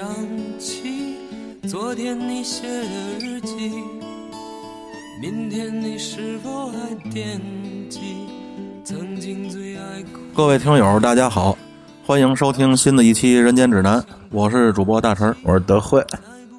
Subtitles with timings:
[0.00, 0.08] 想
[0.58, 1.14] 起
[1.68, 3.70] 昨天你写的日记？
[5.20, 7.38] 明天你是否还惦
[7.90, 8.00] 记
[8.82, 10.20] 曾经最爱哭？
[10.34, 11.54] 各位听友，大家好，
[12.06, 14.00] 欢迎收听新的一期《人间指南》，
[14.30, 15.36] 我是主播大陈儿。
[15.42, 16.02] 我是德惠，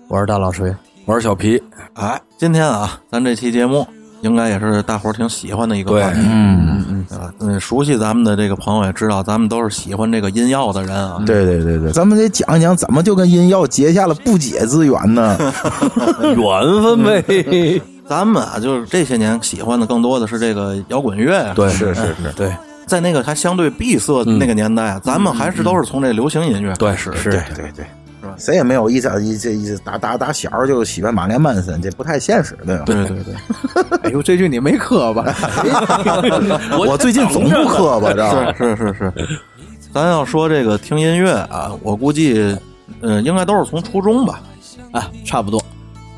[0.08, 0.72] 我是大老锤，
[1.06, 1.60] 我是小皮，
[1.94, 3.88] 哎，今天啊，咱这期节目
[4.22, 11.22] 应该也是大伙儿挺喜欢的一个话题，嗯啊，嗯，熟悉咱们的这个朋友也知道，咱们都是喜欢这个音药的人啊。
[11.26, 15.38] 对对对对，咱们得讲一讲怎么就跟音药结下了不解之缘呢？
[16.36, 17.82] 缘分呗。
[18.08, 21.54] 咱们啊，就是这些年喜欢的更多的是这个摇滚乐啊。
[21.56, 22.54] 对，是是是，对
[22.86, 26.74] 在那个还相对闭塞的那个年代啊，咱们还是都是从这流行音乐。
[26.74, 27.86] 对是是对对对，
[28.42, 32.84] 谁也没有一早一这一打打打小就喜欢马连曼森，这不太现实，对吧？
[32.86, 33.36] 对对对，
[34.02, 35.24] 哎呦，这句你没磕吧？
[36.76, 39.14] 我最近总不磕吧，知道是是是。
[39.94, 42.58] 咱要说这个听音乐啊，我估计，
[43.02, 44.42] 嗯，应该都是从初中吧。
[44.92, 45.62] 啊，差不多。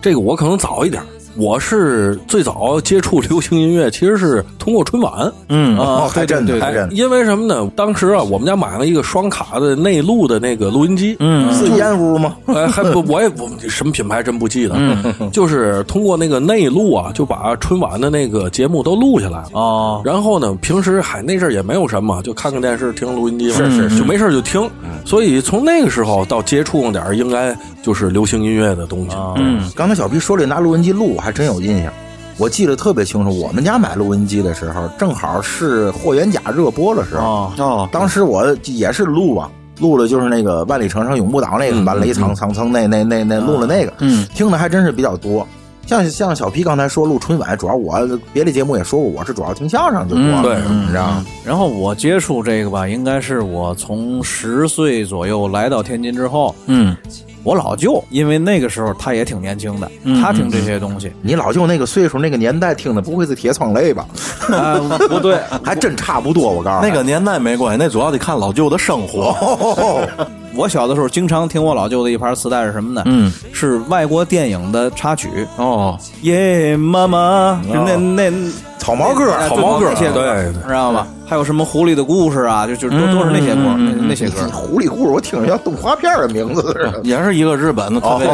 [0.02, 1.04] 这个我可能早一点。
[1.36, 5.32] 我是最早接触流行音乐，其实是通过春晚。
[5.50, 7.68] 嗯哦，还真对，还哎真，因为什么呢？
[7.76, 11.16] 当时啊，我们家买了一个双卡的内录的那个录音机。
[11.20, 12.36] 嗯是烟屋吗？
[12.48, 19.50] 哎，还不，我也不什么品牌真不记得，嗯 就是通过那个内录啊，就把春晚的那个节目都录下来了。
[19.54, 24.70] 哦，然后呢，平时还那阵儿也没有什么，就看看电视，听录音机，是是是就没事就听。
[25.06, 29.16] 所以从那个时候到接触点儿，应该就是流行音乐的东西。
[29.38, 31.92] 嗯刚才小皮说这拿录音机录，我还真有印象。
[32.38, 37.22] 我记得特别清楚，我们家买录音机的时候，正好是霍元甲热播的时候。
[37.24, 45.48] 哦，哦，当时我也是录啊，录的就是那个万里长城永不倒那个万雷藏藏层那那那那录了那个，嗯听的还真是比较多。
[45.86, 48.00] 像像小皮刚才说录春晚，主要我
[48.32, 51.26] 别的节目也说过，我是主要听相声就多了，嗯对你知道吗？
[51.46, 56.96] 然后我接触这个吧，应该是我从十岁左右来到天津之后，嗯
[57.44, 64.06] 我老舅，因为那个时候他也挺年轻的，嗯他听这些东西，你老舅那个岁数那个年代听的不会是铁窗泪吧？
[64.50, 66.90] 啊，不对， 还真差不多，我告诉你。
[66.90, 70.08] 那个年代没关系，那主要得看老舅的生活。
[70.56, 73.02] 我小的时候经常听我老舅的一盘磁带是什么呢？
[73.06, 78.32] 嗯，是外国电影的插曲，哦，耶妈妈，那那
[78.78, 81.08] 草帽歌，哎草帽歌对对知道吗？
[81.26, 84.48] 还有什么狐狸的故事啊，就就都都是那些歌，那那些歌。
[84.52, 87.02] 狐狸故事，我听着像动画片的名字似的。
[87.04, 88.28] 也是一个日本的特别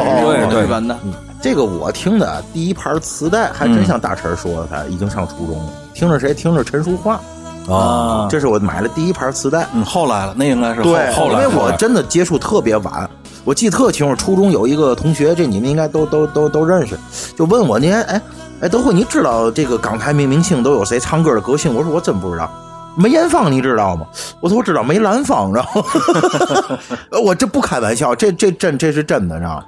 [0.50, 0.98] 对日本的，
[1.42, 5.70] 这个我听的第一盘磁带，还真像大陈说的，他已经上初中了。
[5.94, 6.34] 听着谁？
[6.34, 7.18] 听着陈淑桦，
[7.70, 9.68] 啊，这是我买的第一盘磁带。
[9.74, 13.10] 嗯，后来了，那应该是后对，后来，因为我真的接触特别晚。
[13.46, 16.98] 我记得特清楚，初中有一个同学，这你们应该都都都都认识，
[17.36, 18.22] 就问我，您哎
[18.62, 21.74] 哎，德惠，你知道这个港台明明星都有谁唱歌的歌星？
[21.74, 22.50] 我说我真不知道。
[22.98, 24.06] 梅艳芳你知道吗？
[24.42, 25.84] 我说我知道梅兰芳，然后
[27.24, 29.64] 我这不开玩笑，这这真这是真的，知道吗？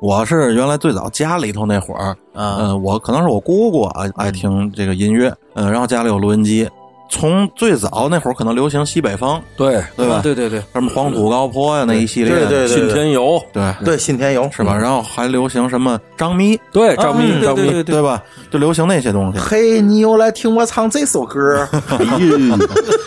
[0.00, 6.68] 我是原来最早家里头那会儿，啊嗯、我可能是我姑姑啊爱听这个音乐，嗯、然后家里有录音机。
[7.14, 10.20] 从最早那会儿可能流行西北风，对，对吧？
[10.22, 14.74] 对对对，什么黄土高坡呀那一系列的，对对信天游，对对，信天游是吧？？
[14.74, 18.22] 然后还流行什么张咪，对张咪张咪对对对，对吧？
[18.50, 19.38] 就流行那些东西。
[19.38, 21.68] 嘿，你又来听我唱这首歌？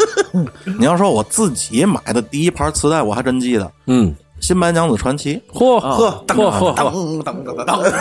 [0.78, 5.42] 你要说我自己买的第一盘磁带，我还真记得《嗯，新白娘子传奇》。
[5.58, 7.92] 嚯呵，嚯嚯嚯，当当当当，对，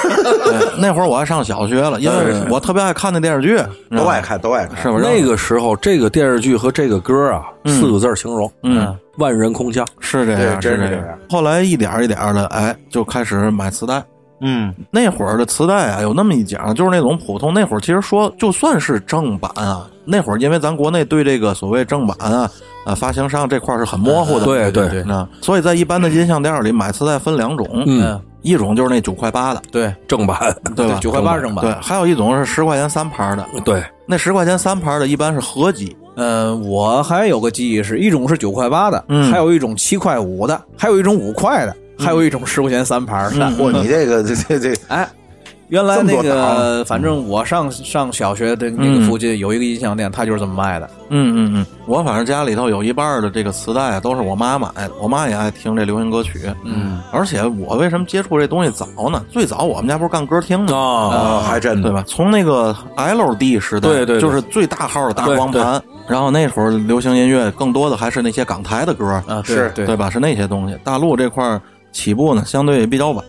[0.78, 3.59] 那会儿我还上小学了，因为我特别爱看那电视剧，
[3.97, 4.81] 都爱看，都爱看。
[4.83, 5.05] 是不是？
[5.05, 9.87] 那个时候这个电视剧和这个歌啊，四个字儿形容，嗯，万人空巷。
[10.00, 11.19] 是这样，是这这样。
[11.31, 14.03] 后来一点一点的，哎，就开始买磁带。
[14.41, 17.55] 嗯，那会儿的磁带啊，有那么一讲，就是那种普通。
[17.55, 22.50] 那会儿其实说，就算是正版啊，那会儿因为咱国内对这个所谓正版啊、
[22.84, 29.95] 啊发行商这块是很模糊的，对对对那所以在一般的音像店里买磁带分两种，嗯，一种就是那九块八的，对。
[30.06, 30.98] 正版，对吧？
[31.01, 31.65] 九块八是正版。
[31.65, 39.33] 对，还有一种是十块钱三盘的，对，那十块钱三盘的一般是合集，呃，我还有个记忆是，一种是九块八的，嗯。
[39.33, 43.47] 还有一种七块五的，还有一种五块的，还有一种十块钱三盘的。
[43.53, 45.09] 嚯，你这个这这这，哎，
[45.74, 50.88] 原来那个，反正我上上小学的那个附近有一个音像店，他就是这么卖的。
[51.09, 54.92] 嗯嗯嗯，我反正家里头有一半的这个磁带啊，都是我妈买的。
[55.03, 59.21] 我妈也爱听这流行歌曲，嗯，而且我为什么接触这东西早呢？
[59.32, 60.76] 最早我们家不是干歌厅吗？
[60.76, 61.92] 啊，啊，还真的对？
[61.92, 62.04] 吧？
[62.06, 65.82] 从那个 LD 时代，对对对就是最大号的大光盘。
[66.06, 70.09] 然后那会儿流行音乐更多的还是那些港台的歌，啊，是对对吧？
[70.09, 70.78] 是那些东西。
[70.84, 71.60] 大陆这块
[71.91, 73.24] 起步呢，相对比较晚。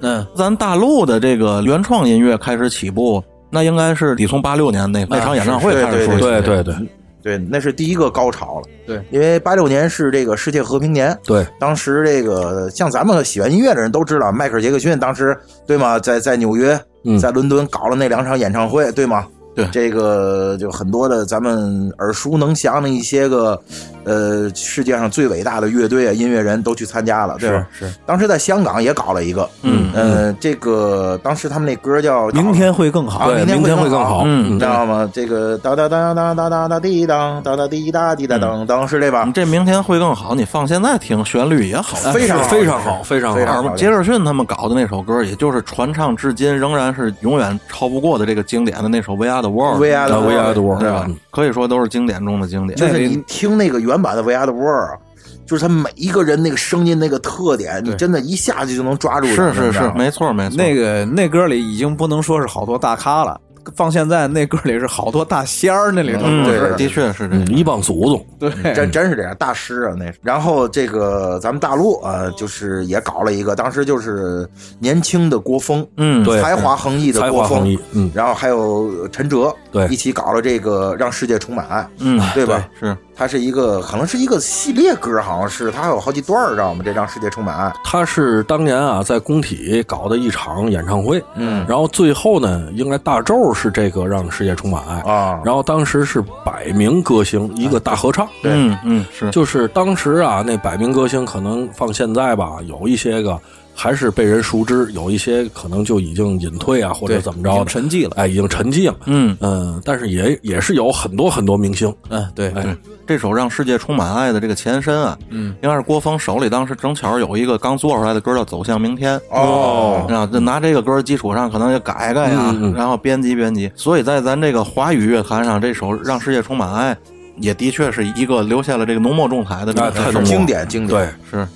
[0.00, 6.20] 嗯，咱大陆的这个原创音乐开始起步，那应该是得从八六年那那场演唱会开始说起。
[6.20, 6.74] 对对对，
[7.22, 8.66] 对，那是第一个高潮了。
[8.86, 15.98] 对，因为八六年是这个世界和平年，对，当时这个像咱们喜欢音乐的人都知道，迈克尔·杰克逊当时对吗？
[15.98, 19.26] 在在纽约，嗯在伦敦搞了那两场演唱会，对吗？
[19.64, 23.60] 对这个就很多的咱们耳熟能详的一些个，
[24.04, 27.66] 呃，世界上最伟大的乐队啊、音乐人都去参加了，对吧？
[27.72, 33.30] 是是，当时在香港也搞了一个，嗯呃，这个当时他们那歌叫《明天会更好。
[33.30, 35.08] 啊，明明天会更好，嗯你知道吗？
[35.12, 39.32] 这个当当当当当当当滴当当当滴答滴答当当是这吧你？
[39.32, 41.96] 这明天会更好，你放现在听，旋律也好。
[42.12, 43.36] 非常非常好，非常好。
[43.36, 49.76] 非常好杰克逊他们搞的那首歌，也就是传唱至今，仍然是永远超不过的这个经典的那首《We Are the World》。
[49.78, 51.04] We Are the 啊 We Are the World，World，对吧？
[51.08, 52.78] 嗯可以说都是经典中的经典。
[52.78, 54.98] 就是你听那个原版的《We Are the World》，
[55.46, 59.26] 就是他每一个人那个声音那个特点，你真的一下子就能抓住。
[59.28, 60.56] 是是是，没错没错。
[60.56, 63.40] 那个那歌里已经不能说是好多大咖了，
[63.76, 70.14] 放现在那歌里是好多大仙儿，那里头嗯，对的确是这一帮祖宗，对，真真是这样，大师啊那是。
[70.22, 74.48] 然后这个咱们大陆啊、呃就是也搞了一个，当时就是
[74.78, 76.40] 年轻的郭峰，嗯，对。
[76.40, 79.86] 才华横溢的才郭峰横溢，，嗯，然后还有陈哲，对。
[79.88, 82.68] 一起搞了这个让世界充满爱，嗯，对吧？
[82.78, 86.82] 是，它是一个可能是一个系列歌，好像是它还有好几段儿，知道吗？
[86.84, 91.64] 这让世界充满爱，它是当年啊在工体搞的一场演唱会，嗯。
[91.68, 98.52] 然后最后呢，应该大周是这个让世界充满爱，啊，然后当时是百名歌星一个大合唱，对。
[98.52, 103.38] 嗯嗯是，就是当时啊那百名歌星可能放现在吧，有一些个
[103.80, 119.18] 还是被人熟知，有一些可能就已经隐退啊或者怎么着的，沉寂了哎，已经沉寂了，嗯嗯，但是也也是有很多很多明星，嗯，对，对，这首《让世界充满爱》的这个前身啊，嗯，应该是郭峰手里当时正巧有一个刚做出来的歌叫《走向明天》。
[119.30, 123.72] 哦啊，就拿这个歌基础上，可能就改改呀、然后编辑编辑。
[123.74, 126.94] 所以在咱这个华语乐坛上，这首《让世界充满爱》
[127.38, 129.80] 也的确是一个留下了这个浓墨重彩的这
[130.12, 131.00] 个经典经典。
[131.00, 131.48] 对，是，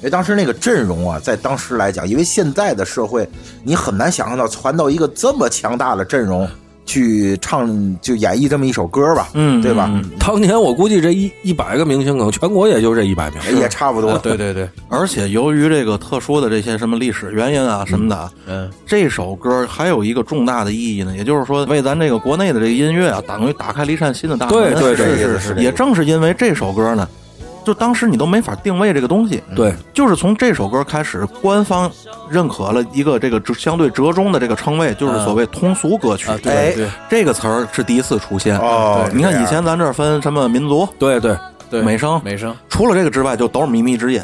[0.00, 3.28] 因为当时那个阵容啊，在当时来讲，因为现在的社会，
[3.62, 6.48] 你很难想象到传到一个这么强大的阵容
[6.86, 7.68] 去唱
[8.00, 9.88] 就演绎这么一首歌吧，嗯对吧？
[9.92, 13.60] 嗯当年我估计这一一百个明星，可能全国也就这一百名。
[13.60, 14.16] 也差不多。
[14.18, 24.54] 对对对， 而且由于这个特殊的这些什么历史原因啊什么的啊，嗯，这首歌还有一个重大的意义呢，也就是说为咱这个国内的这个音乐啊，等于打开了一扇新的大门。
[24.54, 27.08] 对对对是是是也正是因为这首歌呢，
[27.64, 31.90] 就当时你都没法定位这个东西，对，就是从这首歌开始，官方
[32.28, 36.28] 认可了一个这个相对折中的这个称谓，就是所谓通俗歌曲。
[36.42, 36.88] 对对。
[37.08, 38.58] 这个词儿是第一次出现。
[38.58, 41.36] 哦你看以前咱这儿分什么民族、对对，
[41.70, 44.20] 对，美声，美声，除了这个之外，就都是靡靡之音。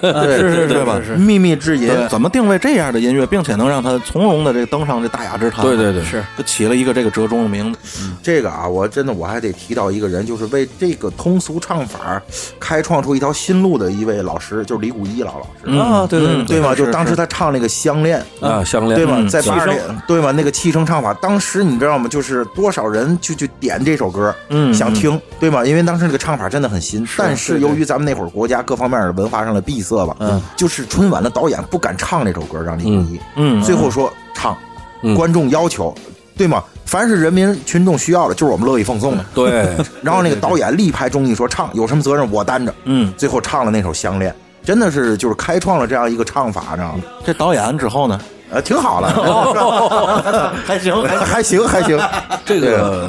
[0.00, 5.64] 对是是对吧是是秘密之音， 怎么定位这样的音乐，并且能让它从容的这个登上这大雅之堂？
[5.64, 7.78] 对对对是就起了一个这个折中的名字。
[8.22, 12.20] 这个啊，我真的我还得提到一个人，就是为这个通俗唱法
[12.58, 16.74] 开创出一条新路的一位老师，就是李谷一老老师，嗯啊，对对吗？
[16.74, 18.22] 是就当时他唱那个《相恋》。
[18.46, 19.14] 啊，相恋对吧？
[19.16, 20.32] 嗯在八十气年，对吧？
[20.32, 22.08] 那个气声唱法，当时你知道吗？
[22.08, 25.64] 就是多少人就就点这首歌，嗯想听，对吗？
[25.64, 34.56] 因为当时这个唱法真的很新，但是由于咱们那会儿国家各方面的文化上的闭塞吧，嗯，就是春晚的导演不敢唱这首歌，让李谷一，嗯，最后说唱，
[35.02, 35.94] 嗯观众要求，
[36.36, 36.62] 对吗？
[36.84, 39.24] 凡是人民群众需要的，就是我们乐意奉送的。
[39.32, 42.74] 对， 然后那个导演力排众议说唱，有什么责任我担着。
[42.84, 44.32] 嗯，最后唱了那首《相恋》，
[44.66, 47.04] 真的是就是开创了这样一个唱法，知道吗？
[47.24, 48.20] 这导演之后呢，
[48.52, 49.08] 呃，挺好了，
[50.66, 51.98] 还行，还还行还行。
[52.44, 53.08] 这个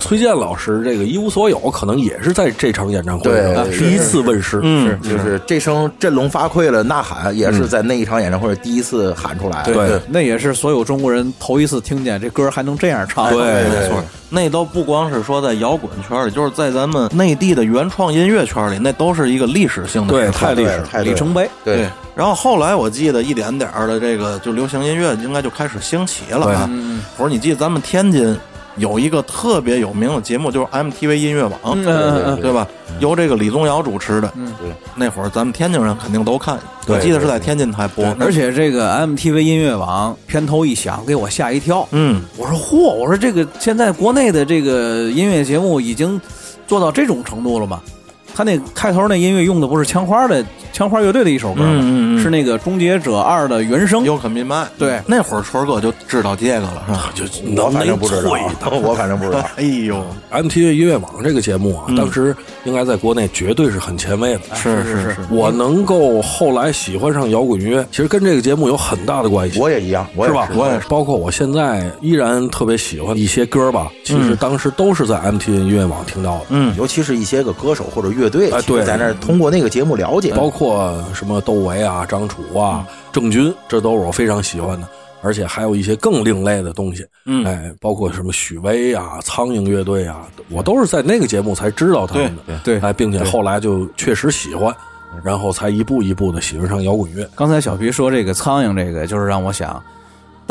[0.00, 4.60] 崔健老师这个一无所有，可能也是在这场演唱会上对第一次问世。
[4.62, 9.62] 嗯，就是这声振聋发聩的呐喊，也是在那一场演唱会第一次喊出来。
[9.62, 13.30] 对那也是所有中国人头一次听见这歌还能这样唱。
[13.30, 14.02] 对没错。
[14.32, 21.76] 那都不光是说在摇滚圈里，就是在咱们内地的原创音乐圈里，那都是一个历史性的对太历史太对里程碑，对。
[21.76, 26.68] 对，然后后来我记得一点点的这个就流行音乐应该就开始兴起了啊。
[27.16, 28.34] 我说你记得咱们天津
[28.76, 32.66] 有一个特别有名的节目，就是 MTV 音乐网，嗯对,对对吧？
[33.00, 34.32] 由这个李宗尧主持的。
[34.36, 38.04] 嗯对，那会儿咱们天津人肯定都看，我记得是在天津台播。
[38.18, 41.86] 而且这个 MTV 音乐网片头一响，给我吓一跳。
[41.92, 46.20] 嗯，我说嚯，我说这个现在国内的这个音乐节目已经
[46.66, 47.80] 做到这种程度了吗？
[48.34, 51.66] 他那开头那音乐用的不是枪花的枪花乐队的一首歌吗？
[51.70, 54.04] 嗯嗯嗯是那个《终结者二》的原声。
[54.04, 54.66] 有可明白。
[54.78, 57.12] 对那会儿春儿哥就知道这个了，是吧？
[57.14, 57.24] 就
[57.62, 58.30] 我反正不知道
[58.82, 59.44] 我反正不知道。
[59.56, 62.34] 哎呦，MTV 音乐网这个节目啊，当时
[62.64, 64.40] 应该在国内绝对是很前卫的。
[64.54, 69.58] 是是是，我能够后来喜欢上摇滚乐，其实跟这个节目有很大的关系。
[69.60, 70.48] 我也一样，我也是吧？
[70.54, 76.46] 我也是包括我现在依然特别喜欢一些歌吧，其实当时都是在 MTV 音乐网听到的。
[76.50, 80.32] 嗯，尤其是一些个歌手或者乐队，啊对在那儿通过那个节目了解。
[80.34, 84.88] 包括什么窦唯啊、张楚啊、郑钧，这都是我非常喜欢的。
[85.24, 94.74] 而且还有一些更另类的东西，嗯哎，包括什么许巍啊、苍蝇乐队啊，我都是在那个节目才知道他们的，对哎，并且后来就确实喜欢，
[95.22, 97.24] 然后才一步一步的喜欢上摇滚乐。
[97.36, 99.80] 刚才小皮说这个苍蝇，这个就是让我想，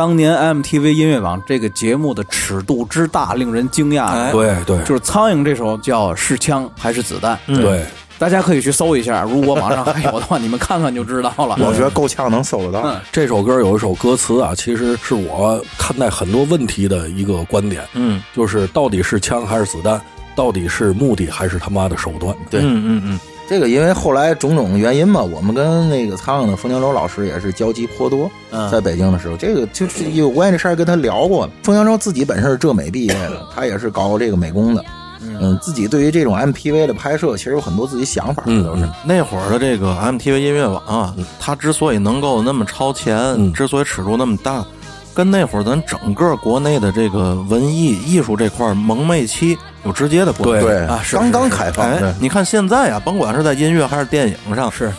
[0.01, 4.05] 当年 MTV 音乐网这个节目的尺度之大，令人惊讶。
[4.05, 7.38] 哎对对，就是苍蝇这首叫是枪还是子弹？
[7.46, 7.86] 对，
[8.17, 11.55] 大家可以去搜一下，如果网上 还有的话，你们看看就知道了。
[11.60, 13.00] 我觉得够呛能搜得到。
[13.12, 20.01] 这首歌有一首歌词啊，其实是我看待很多问题的一个观点，嗯就是到底是枪还是子弹，
[20.34, 22.36] 到底是目的还是他妈的手段？
[22.50, 23.20] 对嗯嗯嗯，
[23.50, 28.32] 这个因为后来种种原因嘛，我们跟那个苍蝇的冯江洲老师也是交集颇多。
[28.52, 31.50] 嗯在北京的时候，这个就是有关于这事儿跟他聊过。
[31.64, 34.84] 冯江洲自己本身是浙美毕业的，他也是搞这个美工的。
[35.24, 38.88] 嗯，自己对于这种 MTV 的拍摄，其实有很多自己想法，嗯都是。
[39.04, 44.66] 那会儿的这个 MTV 音乐网啊，它之所以能够那么超前，嗯之所以尺度那么大，
[45.14, 50.66] 跟那会儿咱整个国内的这个文艺艺术这块儿蒙昧期有直接的关系。
[50.66, 51.90] 对对啊是刚刚是开放。
[51.90, 54.92] 哎，你看现在啊，甭管是在音乐还是电影上，是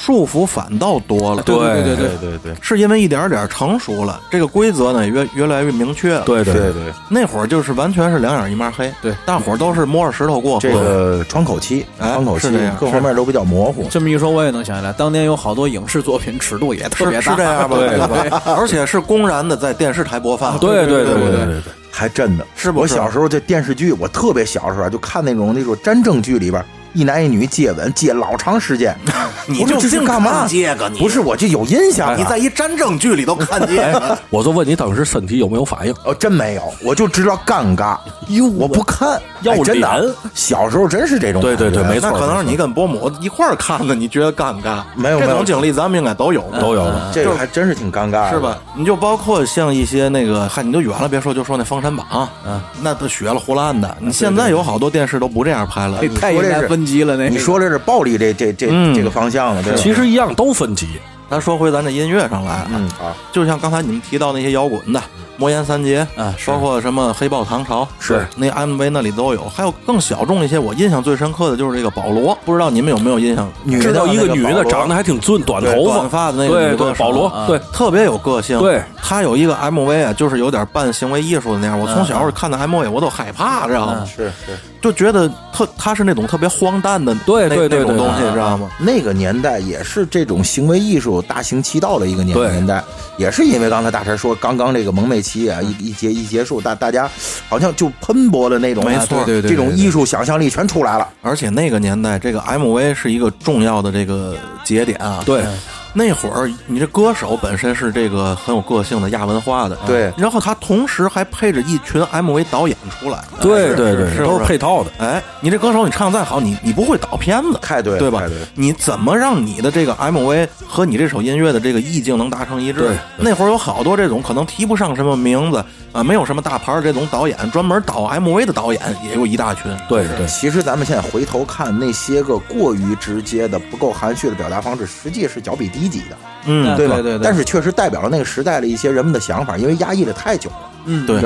[0.00, 1.42] 束缚反倒多了。
[1.42, 6.22] 对对对对对对对是因为一点点成熟了，这个规则呢越越来越明确了。
[6.24, 10.60] 对对对对，那会儿就是完全是两眼一抹黑，对，大伙儿都是摸着石头过河。
[10.60, 13.86] 这个窗口期，哎窗口期各方面都比较模糊。
[13.90, 17.76] 这么一说，我也能想起来，当年有好多影视作品尺度也特别大，是是这样吧？
[17.78, 18.42] 对吧？
[18.56, 20.58] 而且是公然的在电视台播放。
[20.58, 28.96] 对对对对对对对，还真的是不是我小时候这电视剧，我特别小时候啊就看那种那种战争剧里边，一男一女接吻接老长时间。
[29.46, 30.40] 你我说这是净干嘛？
[30.40, 32.14] 看这个，你不是，我就有印象啊。
[32.16, 34.18] 你在一战争剧里都看见了。
[34.30, 35.94] 我就问你当时身体有没有反应？
[36.04, 37.96] 哦，真没有，我就知道尴尬。
[38.28, 40.14] 哟，我不看，要哎真的脸。
[40.34, 41.56] 小时候真是这种感觉。
[41.56, 44.82] 对对对没错那可能是你跟伯母一块儿看的，你觉得尴尬？
[44.94, 46.90] 这没有没有种经历咱们应该都有过，都有。
[47.12, 48.56] 这个还真是挺尴尬的，是吧？？
[48.76, 52.06] 你就包括像一些那个，嗨，你都远了别说，就说那《封神榜》，
[52.46, 53.96] 嗯，那都学了胡乱的。
[54.00, 57.16] 你现在有好多电视都不这样拍了这，太应该分级了。
[57.16, 59.78] 那你说这是暴力这这这嗯这个方向了，对吧？
[59.78, 60.86] 其实一样都分级，
[61.30, 65.02] 咱说回咱这音乐上来，嗯啊，就像刚才你们提到那些摇滚的。
[65.36, 70.58] 魔岩三杰啊包括什么黑豹唐朝，是那 MV 那里都有，还有更小众一些。
[70.58, 73.50] 我印象最深刻的就是这个保罗，不知道你们有没有印象？
[73.64, 78.58] 女知道一个女的长得还挺俊，短头发，短发的那个对女的，保罗啊，对特别有个性。
[78.58, 81.80] 对，她有一个 MV 啊，就是有点半行为艺术的那样。
[81.80, 84.04] 我从小看的 MV 我都害怕，知道吗？
[84.04, 88.70] 是是就觉得特他是那种特别荒诞的那对对对对那种东西，对知道吗？
[88.78, 92.82] 那个年代也是这种行为艺术大行其道的一个年对年代，
[93.18, 97.10] 也是因为刚才大陈说，刚刚这个蒙昧期啊一一结一结束，大大家
[97.48, 101.06] 好像就喷薄的那种，没错对对对这种艺术想象力全出来了。
[101.20, 105.22] 而且那个年代，这个 MV 是一个重要的这个节点啊。
[105.26, 105.44] 对，
[105.92, 114.90] 那会儿你这歌手本身是这个很有个性的亚文化的，对然后他同时还配着一群 MV 导演出来，对对对，都是配套的。
[114.98, 118.22] 哎，你这歌手你唱再好，你你不会导片子，太对了对吧？
[118.54, 122.96] 你怎么让你的这个 MV 和你这首音乐的这个意境能达成一致？
[123.16, 129.64] 那会儿有好多这种可能提不上什么名字啊，没有什么大牌儿这种导演，专门导 MV 的导演也有一大群。
[129.88, 136.16] 对对，其实咱们现在回头看那些个过于直接的、不够含蓄的表达方式，实际是脚比低级的，
[136.46, 136.94] 嗯，对吧？
[136.94, 141.20] 对对对但是确实代表了那个时代的一些人们的想法，因为压抑的太久了，嗯，对？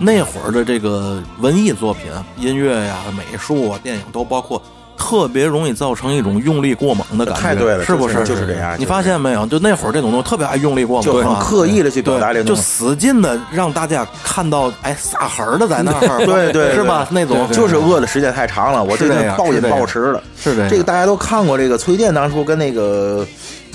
[0.00, 4.62] 那会儿的这个文艺作品啊，音乐呀、美术啊、电影都包括。
[4.98, 9.46] 特别容易造成一种用力过猛的感觉，太对了是不是就是这样你发现没有？
[9.46, 12.62] 就那会儿这种东西特别爱用力过猛，就很啊刻意的去表达这种，就。
[12.62, 17.06] 使劲的让大家看到，哎，撒狠的在那儿， 对对是吧？
[17.10, 20.22] 那种就是饿的时间太长了，我这是这样个暴饮暴食了。
[20.36, 23.26] 是这这个大家都看过，这个崔健当初跟那个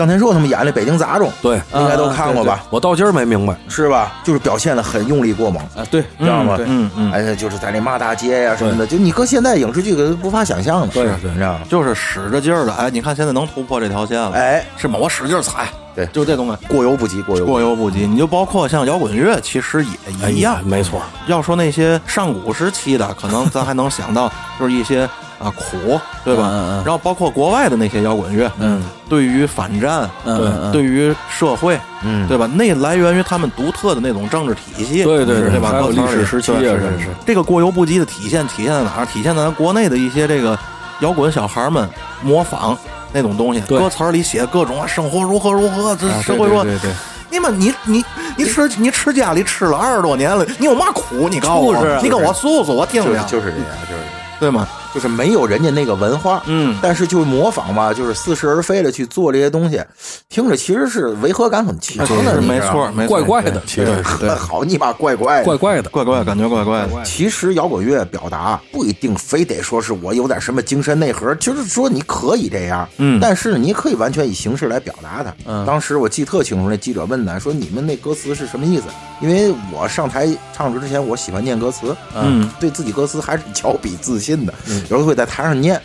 [0.01, 2.63] 张天硕他们演的《北京杂种》，对，应该都看过吧？
[2.71, 3.55] 我到今儿没明白。
[3.67, 4.13] 是吧？
[4.23, 6.57] 就是表现的很用力过猛，啊，对，知道吗？
[6.57, 11.59] 对嗯嗯，哎，就是在那骂大街呀、什么的，就你搁现在影视剧可无法想象的，对是你知道吗？
[11.69, 14.97] 就是使着劲儿的，哎，你看现在能突破这条线了，哎，是吗？
[14.99, 17.67] 我使劲踩，对就这东西过犹不及，过犹不过及。
[17.67, 18.07] 犹不及。
[18.07, 20.59] 你就包括像摇滚乐，其实哎也一样。
[20.65, 20.99] 没错。
[21.27, 25.07] 要说那些上古时期的，可能咱还能想到，就是一些
[25.43, 26.49] 啊苦，对吧？
[26.51, 32.47] 嗯嗯嗯然后包括国外的那些摇滚乐，嗯，对于反战，嗯对于社会，嗯对吧？
[32.53, 35.69] 那来源于他们独特的那种政治体系，对对对吧？
[35.71, 39.05] 还有歌词里历史时期啊是是这个过犹不及的体现体现在哪儿？
[39.05, 40.57] 体现在咱国内的一些这个
[40.99, 41.87] 摇滚小孩们
[42.21, 42.77] 模仿
[43.11, 46.63] 那种东西，歌词里写各种啊，生活如何如何，这啊社会说。
[46.63, 46.93] 对对对，
[47.29, 48.03] 你们，你你
[48.37, 51.27] 你吃你吃家里吃了二十多年了，你有嘛苦？
[51.29, 54.07] 你告诉我，你跟我诉诉，我听就是听，就是这样，就是这样
[54.39, 54.67] 对吗？
[54.93, 59.81] 就是没有人家那个文化，嗯但是就模仿吧，就是似是而非的去做这些东西，
[60.29, 64.01] 听着其实是违和感很强的，是没错，没错，怪怪的，其实
[64.35, 65.89] 好你妈怪怪的怪怪的。
[65.89, 67.03] 怪怪，感觉怪怪的。
[67.03, 75.33] 其实摇滚乐表达不一定非得说是我有点什么精神内核，就是说你可以这样，嗯但是你可以完全以形式来表达它。
[75.45, 78.83] 嗯当时我记特清楚，那记者问他说：“你们那歌词是什么意思？”
[79.21, 84.53] 因为我上台唱之前，我喜欢念歌词，嗯，对自己歌词还是较比自信的，
[84.89, 85.79] 有时候会在台上念。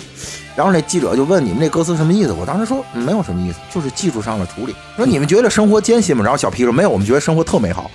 [0.57, 2.33] 然后那记者就问你们这歌词什么意思？
[2.33, 4.75] 我当时说、嗯没有什么意思，就是技术上的处理。
[4.97, 6.25] 说你们觉得生活艰辛吗？
[6.25, 7.91] 然后小皮说没有，我们觉得生活特美好。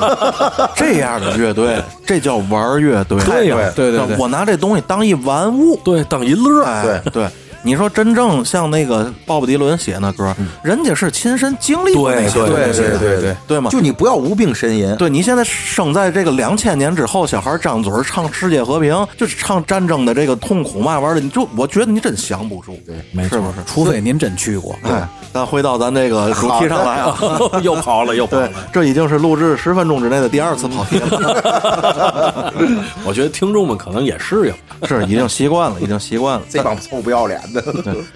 [0.76, 3.18] 这样的乐队，这叫玩乐队。
[3.24, 7.28] 对呀对对对我拿这东西当一玩物，对，当一乐，哎，对对。
[7.62, 13.70] 你说真正像那个鲍勃迪伦写那歌，人家是亲身经历过那个，对对对对对，对吗？
[13.70, 14.94] 就你不要无病呻吟。
[14.96, 23.58] 对你现在生在这个两千年之后，小孩张嘴唱世界和平，就是唱战争的这个痛苦嘛玩意儿的，你就我觉得你真降不住，对没是不是？
[23.66, 27.18] 除非您真去过，哎，咱回到咱这个主题上来啊，
[27.62, 32.52] 又跑了，又跑对了。，这已经是录制十分钟之内的第二次跑题了，
[33.04, 34.54] 我觉得听众们可能也适应。
[34.86, 36.42] 是已经习惯了，已经习惯了。
[36.48, 37.62] 这帮臭不要脸的，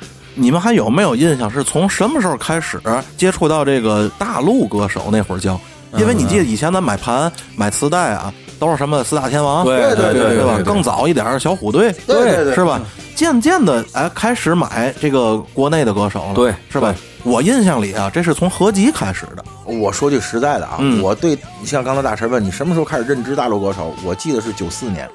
[0.34, 1.50] 你们还有没有印象？
[1.50, 2.80] 是从什么时候开始
[3.16, 5.08] 接触到这个大陆歌手？
[5.10, 5.60] 那会儿叫，
[5.98, 10.58] 因为你记得以前咱买盘、买磁带啊，都是什么四大天王，对对对对吧？
[10.64, 12.80] 更早一点儿小虎队，对对对是吧？
[13.14, 16.94] 渐渐的，哎，开始买这个国内的歌手了，对是吧？
[17.24, 25.08] 我印象里啊，这是从合集开始的，我说句实在的啊，嗯我对你像刚才大神问你什么时候开始认知大陆歌手，我记得是九四年，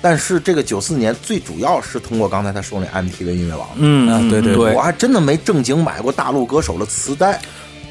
[0.00, 4.72] 但是这个九四年最主要是通过刚才他说那 MTV 音乐网，嗯啊对对对。
[4.74, 7.40] 我还真的没正经买过大陆歌手的磁带，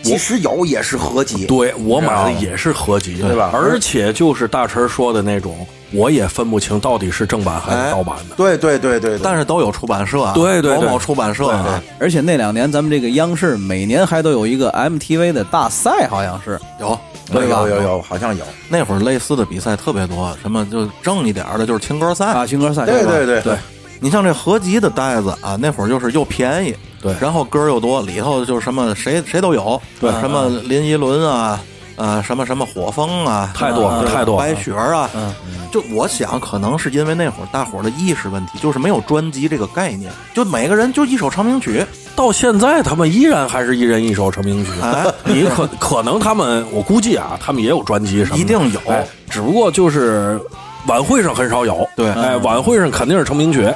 [0.01, 3.51] 即使有也是合集，对我买的也是合集，对吧？
[3.53, 8.35] 而且就是大陈说的那种，我也分不清到底是正版还是盗版的。
[8.35, 10.85] 对对对对，对但是都有出版社啊，对对对。
[10.85, 16.59] 某某出版社啊，而且那两年咱们这个央视每年还都有一个 MTV 的大赛，好像是。
[16.79, 16.97] 有。
[17.33, 17.57] 有对吧？
[17.59, 22.27] 有有有，好像有，那会儿类似的比赛特别多，什么就正一点儿的，就是情歌赛。
[22.27, 23.57] 啊，情歌赛，对对对对，
[23.99, 27.13] 你像这合集的袋子啊，那会儿就是又便宜，对。
[27.19, 30.09] 然后歌又多，里头就是什么谁谁都有，对。
[30.21, 31.59] 什么林依轮啊，
[31.97, 35.33] 呃，什么什么火风啊，太多了太多了白雪儿啊，嗯，
[35.71, 44.71] 就我想可能是因为那会儿大伙儿的意识问题，就是没有专辑这个概念，就每个人就一首成名曲，到现在他们依然还是一人一首成名曲。
[44.81, 48.79] 哎， 你可可能他们，我估计啊，他们也有专辑什么的，一定有。
[48.87, 50.39] 哎只不过就是
[50.87, 51.85] 晚会上很少有。
[51.95, 52.09] 对。
[52.11, 53.67] 哎，晚会上肯定是成名曲，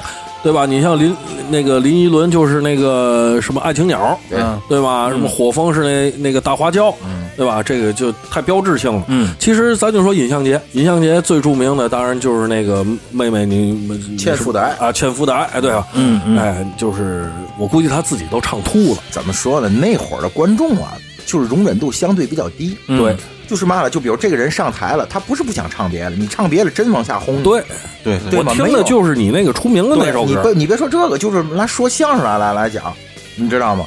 [0.42, 0.64] 对吧？
[0.64, 1.14] 你像林
[1.50, 4.80] 那个林依轮就是那个什么爱情鸟，对。
[4.80, 5.10] 吧？
[5.10, 6.92] 什么火风是那那个大花椒，
[7.36, 7.62] 对吧？
[7.62, 9.04] 这个就太标志性了。
[9.08, 15.86] 嗯，其实咱就说尹相杰，尹相杰最著名的当然就是那个妹妹你，你纤夫的爱啊，纤夫的爱，哎，对吧？
[15.94, 18.98] 嗯嗯哎，就是我估计他自己都唱吐了。
[19.10, 19.68] 怎么说呢？
[19.68, 20.92] 那会儿的观众啊，
[21.26, 23.16] 就是容忍度相对比较低，嗯对
[23.48, 27.62] 就是嘛了，就比如这个人上台了，他不是不想唱别的，你唱别的真往下轰，对，
[28.02, 30.28] 对对我听吧没有的就是你那个出名的那首歌。
[30.30, 32.94] 你别你别说这个，就是来说相声来来来讲，
[33.36, 33.84] 你知道吗？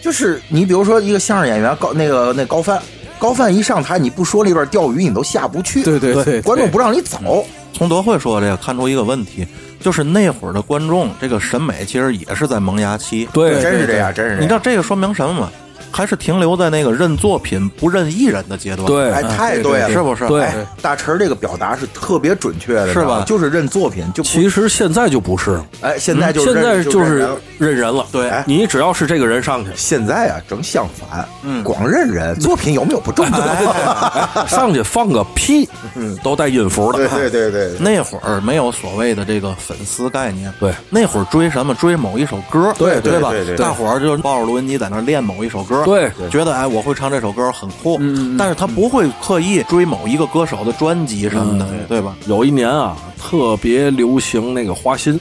[0.00, 2.80] 就是你比如说一个相声演员高那个那高范，
[3.18, 9.46] 高范一上台，你不说那段钓鱼，你都下不去，对对对，观众不让你走，从德惠说这个看出一个问题，
[9.80, 14.36] 就是那会儿的观众这个审美其实也是在萌芽期，对，真是这样，真是。
[14.36, 15.50] 你知道这个说明什么吗？
[15.90, 18.86] 还是停留在那个认作品不认艺人的阶段。
[18.86, 20.26] 对哎，太对了，是不是？
[20.28, 20.42] 对。
[20.42, 23.24] 哎，大陈这个表达是特别准确的，是吧？
[23.26, 25.52] 就是认作品，就其实现在就不是。
[25.52, 28.06] 了，哎，现在就现在就就是认认人了。
[28.12, 28.28] 对。
[28.28, 28.44] 哎。
[28.46, 31.64] 你只要是这个人上去，现在啊，正相反，嗯。
[31.64, 34.46] 光认人，作品有没有不重要。
[34.46, 36.16] 上去放个屁，嗯。
[36.22, 37.08] 都带音符的。
[37.08, 40.72] 对对对对，那会儿没有所谓的这个粉丝概念，对。
[40.90, 41.74] 那会儿追什么？
[41.78, 43.30] 追某一首歌，对对对吧？
[43.30, 43.64] 对对对。
[43.64, 46.10] 大伙儿就抱着录音机在那练某一首歌，对。
[46.30, 48.00] 觉得哎我会唱这首歌很酷，
[48.38, 52.16] 但是他不会刻意追某一个歌手的专辑什么的，对吧？
[52.26, 55.18] 有一年啊，特别流行那个花心，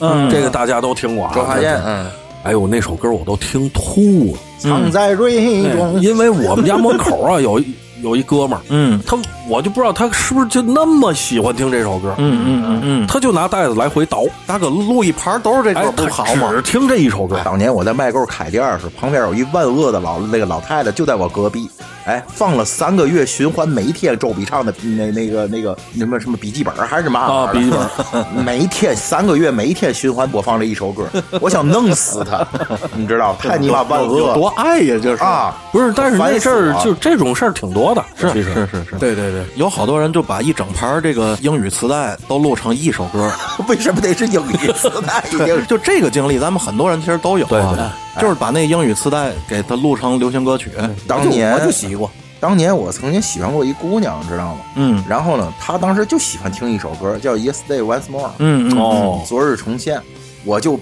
[0.00, 0.28] 嗯。
[0.28, 1.32] 这个大家都听过啊。
[1.34, 2.10] 周华健，嗯，
[2.42, 4.40] 哎呦，那首歌我都听吐了。
[4.58, 9.00] 藏在蕊中，因为我们家门口啊有一有一哥们儿，嗯。
[9.06, 9.16] 他
[9.48, 16.50] 我就不知道他是不是就那么喜欢听这首歌，嗯嗯嗯嗯，他就拿袋子来回倒，大哥录一盘都是这哎歌，，不他好吗？
[16.52, 21.70] 只听这一首歌，当年我在麦购开店时，旁边有一万恶的老那个老太太，就在我隔壁，
[22.06, 27.52] 哎，放了三个月循环，每天周笔畅的那那个那个什么什么笔记本还是什么啊？
[27.52, 31.06] 笔记本， 每天三个月，每一天循环播放这一首歌，
[31.40, 32.46] 我想弄死他，
[32.96, 34.18] 你知道，太你妈万恶。
[34.18, 35.22] 有多爱呀，这是。
[35.22, 35.54] 啊！
[35.72, 38.52] 不是，但是那阵烦死了儿就这种事儿挺多的，是其实。
[38.54, 43.30] 是是是，对对对，有好多人就把一整盘这个英语磁带都录成一首歌，
[43.68, 45.22] 为什么得是英语磁带？
[45.66, 50.70] 就这个经历，咱们很多人其实都有对对啊，就是把那英语磁带给它录成流行歌曲。
[51.06, 54.60] 当年我就洗过，当年我曾经喜欢过一姑娘，知道吗？
[54.76, 58.26] 嗯然后呢，她当时就喜欢听一首歌，叫《Yesterday Once More》。
[58.38, 60.00] 嗯嗯哦，昨日重现，
[60.44, 60.78] 我就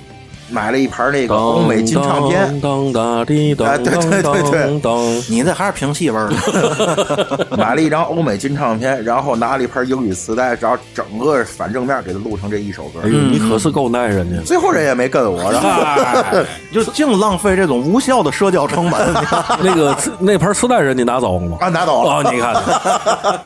[0.50, 7.46] 买了一盘那个欧美金唱片，当当滴当哎对对对对，你那还是平戏味儿的。
[7.56, 13.08] 买了一张欧美金唱片，然后拿了一盘英语磁带，然后整个反正面给他录成这一首歌哎。
[13.08, 14.42] 呦，你可是够耐人家。
[14.44, 16.38] 最后人也没跟我，然后
[16.72, 19.12] 就净浪费这种无效的社交成本。
[19.62, 21.58] 那个那盘磁带人家拿走了吗？
[21.60, 22.14] 啊拿走了。
[22.14, 22.54] 哦，你看，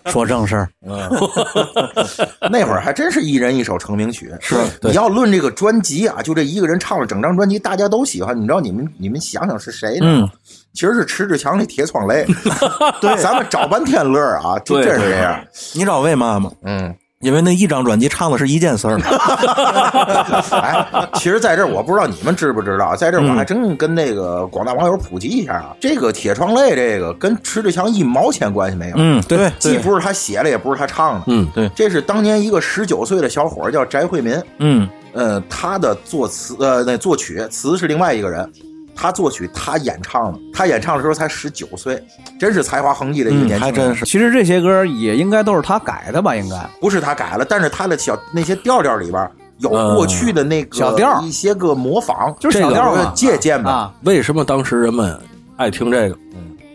[0.13, 0.69] 说正事儿，
[2.51, 4.31] 那会儿还真是一人一首成名曲。
[4.41, 8.41] 是你要论这个专辑啊，就这一个人唱了整张专辑，大家都喜欢。
[8.41, 10.07] 你知道你们你们想想是谁呢？
[10.07, 10.31] 嗯
[10.75, 12.25] 其实是迟志强的《铁窗泪》。
[13.01, 15.45] 对，咱们找半天乐啊，就对真是这样。
[15.73, 16.53] 你知道为嘛吗？
[16.63, 16.95] 嗯。
[17.21, 18.97] 因为那一张专辑唱的是一件事儿。
[20.55, 38.51] 哎，其实在这儿我不知道你们知不知道，在这儿我还真跟那个广大网友普及一下啊，这个《铁窗泪》这个跟迟志强一毛钱关系没有，嗯，对，对既不是他写的，也不是他唱的，嗯，对，这是当年一个十九岁的小伙儿叫翟惠民，嗯呃，他的作词呃那作曲词是另外一个人。
[39.01, 40.39] 他作曲，他演唱的。
[40.53, 42.05] 他演唱的时候才十九岁，
[42.37, 43.61] 真是才华横溢的一个嗯，年轻人。
[43.61, 44.05] 还真是。
[44.05, 46.35] 其实这些歌也应该都是他改的吧？
[46.35, 53.71] 应该不是他改了，但是他的小那些调调里边有嗯过去的那个小调一些个模仿，就是小调嘛借鉴吧。
[53.71, 55.17] 啊，为什么当时人们
[55.57, 56.19] 爱听这个？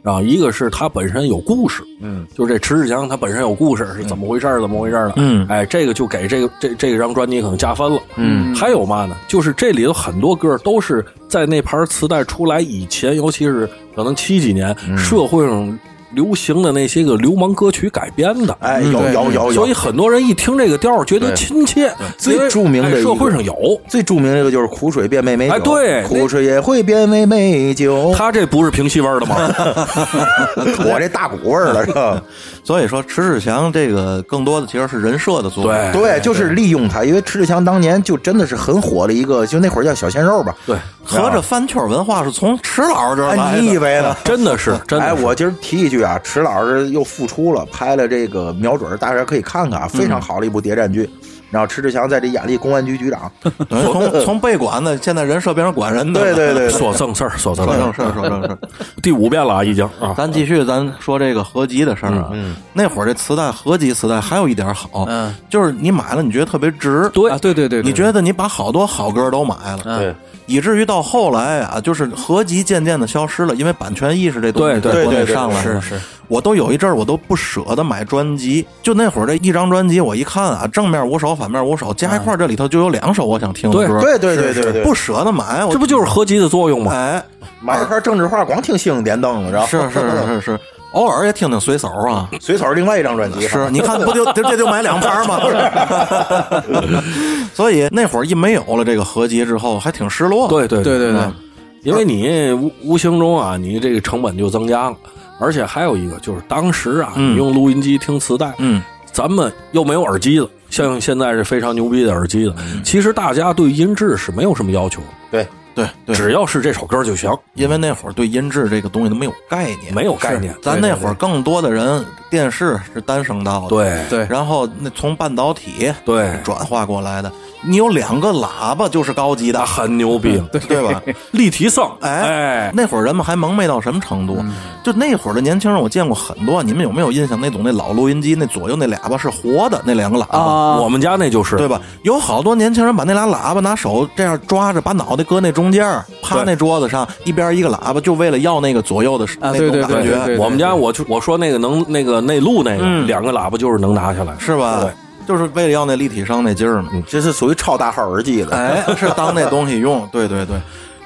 [0.03, 4.59] 啊，一个是他本身有故事，嗯，就是这迟志强他本身有故事，是怎么回事儿？
[4.59, 5.13] 怎么回事儿的？
[5.17, 8.01] 嗯哎，这个就给这个这这张专辑可能加分了。
[8.17, 9.15] 嗯，还有嘛呢？
[9.27, 15.79] 就是这里头很多歌都是在那盘磁带出来以前，尤其是可能七几年，嗯社会上
[16.15, 18.56] 流行的那些个流氓歌曲改编的。
[18.60, 23.56] 哎，有有有有，所以很多人一听这个调儿觉得亲切，最著名的一个哎社会上有。
[23.88, 28.13] 最著名的一个就是苦水变美美酒，哎对苦水也会变为美酒。
[28.15, 29.36] 他这不是平西味儿的吗？
[30.86, 32.21] 我这大鼓味儿了，是吧？
[32.63, 35.91] 所以说，迟志强这个更多的其实是人设的作用。
[35.91, 40.56] 对对，就是利用他，因为迟志强当年就真的是很火的一个，就那会儿叫小鲜肉吧。
[40.65, 43.62] 对，合着饭圈文化是从迟老师这儿来哎，的。
[43.62, 44.15] 你以为呢？
[44.23, 51.09] 真的是真的哎，我今儿提一句啊，迟老师又复出了，拍了这个《瞄准》，大家可以看看啊，非常好的一部谍战剧。
[51.49, 53.31] 然后迟志强在这演了公安局局长，
[53.69, 56.19] 从从被管的，现在人设变成管人的。
[56.19, 58.57] 对对对，说正事儿，说正说正事儿，说正事儿。
[59.03, 60.15] 第五遍了啊，已经啊。
[60.17, 62.29] 咱继续，咱说这个合集的事儿啊。
[62.31, 67.07] 嗯那会儿这磁带合集磁带还有一点好，嗯，就是你买了，你觉得特别值。
[67.13, 75.82] 对啊，对对对，你觉得你把好多好歌都买了，嗯对以至于到后来啊，就是合集渐渐的消失了，因为版权意识这东西对在国内对上来了。
[75.82, 86.91] 是是我都有一阵儿我都不舍得买专辑，就那会儿这一张专辑，我一看啊，正面五首，反面五首，加一块儿这里头就有两首我想听的歌，对对对对对，不舍得买，这不就是合集的作用吗？
[86.93, 87.23] 哎，
[87.60, 89.67] 买一盘政治画，光听星星点灯了，知道吗？
[89.67, 90.60] 是是是是是，
[90.93, 92.27] 偶尔也听听随手啊。
[92.41, 93.47] 随手另外一张专辑。
[93.47, 95.39] 是，你看不就这这就买两盘吗？
[97.53, 100.47] 所以那会儿一没有了这个合集之后，还挺失落。
[100.47, 101.36] 对对对对对嗯，
[101.84, 104.95] 因为你无无形中啊，你这个成本就增加了，
[105.39, 107.34] 而且还有一个就是当时啊，嗯。
[107.34, 112.84] 你用录音机听磁带，嗯，咱们又没有耳机子，像现在是非常牛逼的耳机子，嗯。
[112.84, 120.55] 其实大家对音质是没有什么要求，对，对对，只要是这首歌就行，因为那会儿对音质这个东西都没有概念，没有概念。
[120.62, 124.05] 咱那会儿更多的人电视是单声道的，对。
[124.09, 124.27] 对。
[124.29, 127.31] 然后那从半导体对，转化过来的，
[127.65, 131.02] 你有两个喇叭就是高级的，很牛逼，对对吧？
[131.32, 134.43] 立体声，哎哎，那会儿人们还蒙昧到什么程度？
[134.84, 136.62] 就那会儿的年轻人，我见过很多。
[136.62, 137.39] 你们有没有印象？
[137.39, 141.80] 那种那老录音机那左右那喇叭是活的，那两个喇叭，啊，我们家那就是对吧？
[142.04, 154.91] 有好多年轻人把那俩喇叭拿手这样抓着，把脑袋搁那中间儿，趴那桌子上，一边一个喇叭，就为了要那个左右的那啊对对种感觉，我们家我就我说那个能那个内录那个、嗯两个喇叭就是能拿下来，是吧对？
[155.27, 156.89] 就是为了要那立体声那劲儿嘛。
[157.07, 158.55] 这是属于超大号耳机的。
[158.55, 160.55] 哎， 是当那东西用，对对对。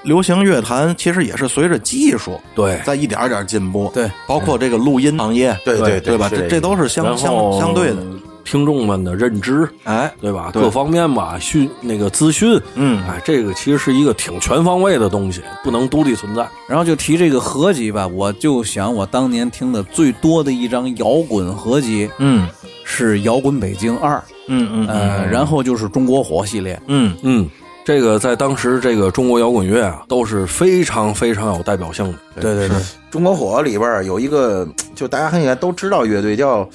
[0.03, 6.29] 流行乐坛其实也是随着技术对，在一点儿点进步，对，包括这个录音行业，对对对吧？
[6.29, 7.97] 这这都是相相相对的，
[8.45, 10.49] 听众们的认知，哎，对吧？
[10.53, 16.47] 对各方面吧，讯那个资讯，嗯哎，这个其实是一个挺全方位的东西，不能独立存在。
[16.69, 22.47] 然后就提这个合集吧，我就想我当年听的最多的一张摇滚合集嗯
[22.89, 24.15] 是《摇滚北京二》，
[24.47, 27.45] 嗯嗯呃，然后就是中国火系列，嗯嗯，
[27.83, 32.41] 这个在当时这个中国摇滚乐啊，都是非常非常有代表性的。
[32.41, 32.77] 对对对，
[33.11, 36.67] 中国火里边有一个，就大家应该都知道乐队叫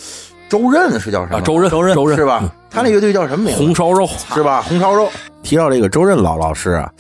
[0.51, 1.38] 周任，是叫什么？
[1.38, 2.44] 啊，周任，周任周任是吧？
[2.70, 3.59] 他那乐队叫什么名字？
[3.59, 4.61] 红烧肉，是吧？
[4.68, 5.11] 红烧肉。
[5.42, 6.92] 提到这个周任老老师啊，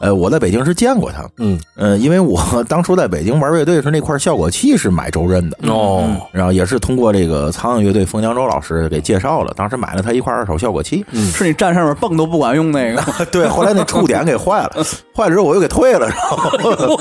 [0.00, 14.84] 呃，我在北京是见过他，嗯，呃，因为我 当初在北京玩乐队时，那块效果器是买周任的，哦，然后也是通过这个苍蝇乐队冯江洲老师给介绍了，当时买了他一块二手效果器，是你站上面蹦都不管用那个， 对，后来那触点给坏了，
[15.14, 16.98] 坏了之后我又给退了，然后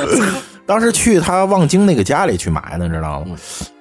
[0.70, 3.36] 当时去他望京那个家里去买的，你知道吗？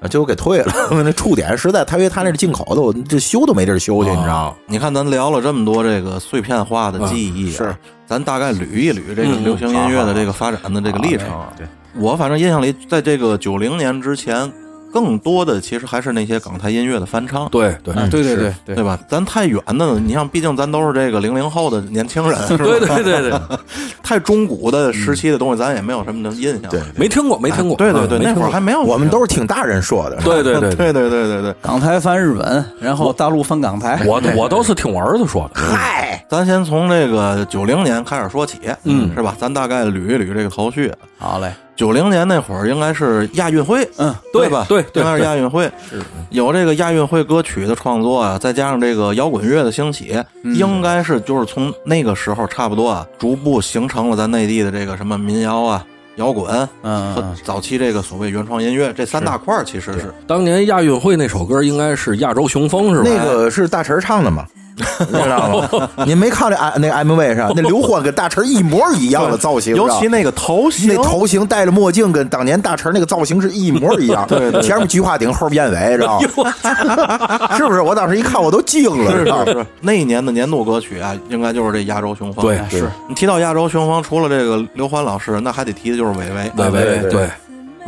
[0.09, 0.73] 结果给退了，
[1.05, 4.57] 那触点实在，他因为他那是进口的，我这修都没地儿修去，你知道吗？
[4.67, 11.29] 你看，咱聊了这么多这个碎片化的记忆、啊，是，咱大概捋一捋这个流行音乐的这个发展的这个历程。
[11.59, 14.51] 对，我反正印象里，在这个九零年之前，
[14.93, 17.49] 更多的其实还是那些港台音乐的翻唱。
[17.51, 18.99] 对对啊对对对对对吧？
[19.09, 23.41] 咱太远的，你像，毕竟咱都是这个零零后的年轻人， 是吧对对对对，
[24.03, 26.71] 太中古的时期的东西，咱也没有什么的印象。
[26.71, 27.77] 对没听过，没听过。
[27.77, 31.55] 对对对，那会儿还没有，我们都是听大人说的，对对对对 对对对对。
[31.63, 35.61] 港台翻日本，然后大陆翻港台，我我都是听我儿子说的。
[35.61, 39.35] 嗨，咱先从这个九零年开始说起，嗯是吧？
[39.39, 40.93] 咱大概捋一捋这个头绪。
[41.19, 44.67] 好嘞，九零年那会儿应该是亚运会，嗯，对吧？
[44.69, 46.03] 对对应该是亚运会，是。
[46.31, 55.87] 有这个亚运会歌曲的创作啊，再加上这个摇滚乐的兴起，应该是就是从那个时候差不多啊，逐步形成了咱内地的这个什么民谣啊、
[56.17, 60.13] 摇滚嗯和早期这个所谓原创音乐这三大块儿，其实是。
[60.27, 63.09] 当年亚运会那首歌应该是《亚洲雄风》是吧？
[63.09, 64.45] 那个是大陈唱的嘛？
[65.09, 65.89] 你知道吗？
[66.07, 74.27] 您没看那 M 那个 MV 上，那刘欢跟大陈一模一样的造型，尤其那个头型，那头型戴着墨镜，跟当年大陈那个造型是一模一样。
[74.29, 77.57] 对对前面菊花顶，后边燕尾，知道吗？
[77.57, 77.81] 是不是？
[77.81, 82.45] 我当时一看，我都惊了，是知道吗是是，那一年的年度歌曲啊，应该就是这亚洲雄风。
[82.45, 86.53] 对哎是你提到亚洲雄风，除了这个刘欢老师，那还得提的就是韦唯。
[86.57, 87.29] 韦唯对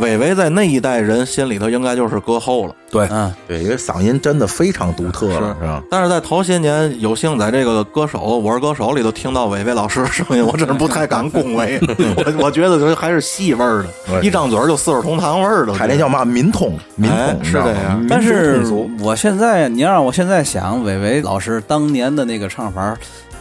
[0.00, 2.74] 对韦唯在那一代人心里头应该就是歌后了。
[2.90, 5.82] 对，嗯，对，因为嗓音真的非常独特了，是吧？
[5.90, 11.78] 但是在头些年，有幸在这个歌手《我是歌手》里头听到韦唯老师的声音，我真是不太敢恭维。
[12.16, 15.74] 我我觉得这还是戏味儿的，一张嘴儿就四世同堂味儿的。
[15.74, 18.64] 还那叫嘛民通，民哎通是这样但是
[18.98, 22.96] 我现在，你要让我现在想，韦唯老师当年的那个唱法，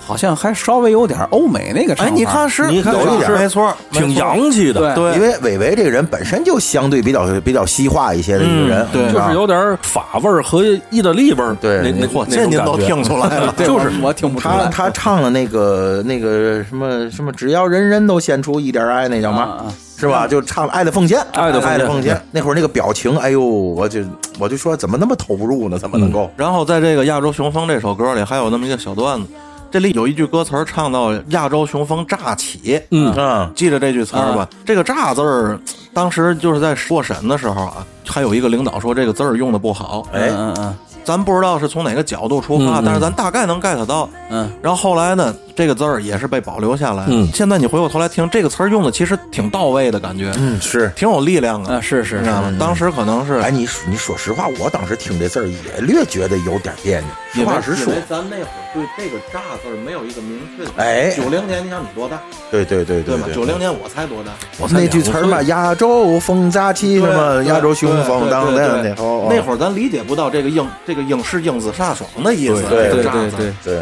[0.10, 4.16] 好像还稍微有点欧美那个唱哎，你看是，你看有有一点没错，挺。
[4.16, 11.56] 洋气的，对对因为韦唯这个人本身就相对比较比较西化一些的一个人，嗯对就是有点法味儿和意大利味儿。
[11.62, 13.54] 对那那嚯，这您都听出来了。
[13.56, 14.68] 对就是我 我听不出他来。
[14.70, 19.66] 他唱了那个那个什么什么，只要人人都献出一点爱，那叫嘛？
[19.96, 20.26] 是吧？
[20.26, 22.20] 就唱《爱的奉献》，爱的奉献爱的奉献。
[22.32, 24.00] 那会儿那个表情，哎呦，我就
[24.40, 25.78] 我就说怎么那么投入呢？
[25.78, 26.32] 怎么能够？
[26.36, 29.28] 然后在这个《亚洲雄风》这首歌里，还有那么一个小段子，
[29.72, 34.48] 这里有一句歌词儿唱到“亚洲雄风乍起”，嗯嗯，记着这句词儿吧。
[34.66, 35.60] 这个“乍”字儿，
[35.94, 40.08] 当时就是在过审的时候啊，还有一个领导说这个字儿用的不好。
[40.12, 44.10] 哎嗯嗯咱不知道是从哪个角度出发，但是咱大概能 get 到。
[44.30, 47.04] 嗯然后后来呢，这个字儿也是被保留下来。
[47.10, 50.90] 嗯现在你回过头来听，这个词儿用的其实挺到位的感觉，嗯，是。
[50.96, 51.74] 挺有力量嗯，的。
[51.76, 52.56] 啊是是是你知道吗？
[52.58, 57.08] 当时可能是哎，你说你说实话，我当时听这字儿也略觉得有点别扭。
[57.34, 60.72] 实话实说，咱那会儿对这个“炸”字儿没有一个明确的。
[60.78, 62.22] 哎九零年，你想你多大？
[62.50, 63.24] 对对对对吧？
[63.26, 64.32] 对，九零年我才多大？
[64.60, 73.82] 我才那句词儿嘛，亚洲风乍起，什么亚洲雄风对当当对对对那会儿咱理解不到这个英这个英是英姿飒爽的意思，对这个对对对对，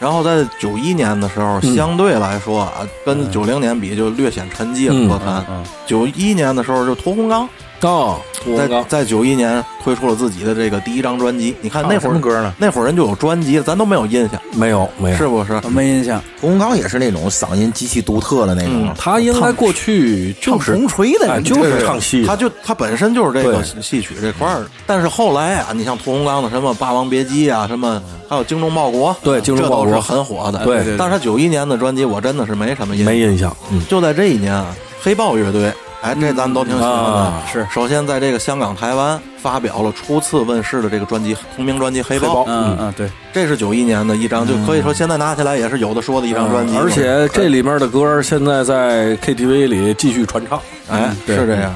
[0.00, 1.74] 然后在九一年的时候，嗯。
[1.74, 5.08] 相对来说啊，跟九零年比就略显沉寂嗯。
[5.08, 5.18] 了。
[5.18, 5.64] 歌坛嗯。
[5.86, 7.48] 九一年的时候，就屠洪刚
[7.80, 11.54] 啊，屠洪在刚在九一年推出了自己的这个第一张专辑。
[11.60, 12.52] 你看那会儿唱什么歌呢？
[12.58, 15.60] 那会儿人就有专辑，咱都没有印象，没有没有，是不是？
[15.64, 16.20] 嗯，没印象。
[16.40, 30.64] 屠洪刚也是那种嗓音极其独特的那种嗯，他应该过去就是红锤的就是唱戏，他就他本身就是这个戏曲这块儿的，但是后来啊，你像屠洪刚的什么《霸王别姬》啊，什么还有《精忠报国》，对精忠报国这都是很火的。
[30.64, 33.12] 对对但是他九一年的专辑我真的是没什么印象。
[33.12, 33.56] 没印象。
[33.70, 36.96] 嗯，就在这一年啊，黑豹乐队哎，这咱们都挺喜欢的。
[36.96, 46.76] 啊是首先在这个香港、台湾发表了初次问世的这个专辑同名专辑《黑豹》，嗯嗯，对，这是九一年的一张，就可以说现在拿起来也是有的说的一张专辑。
[46.76, 50.60] 而且这里面的歌现在在 KTV 里继续传唱。
[50.88, 51.74] 哎，是这样。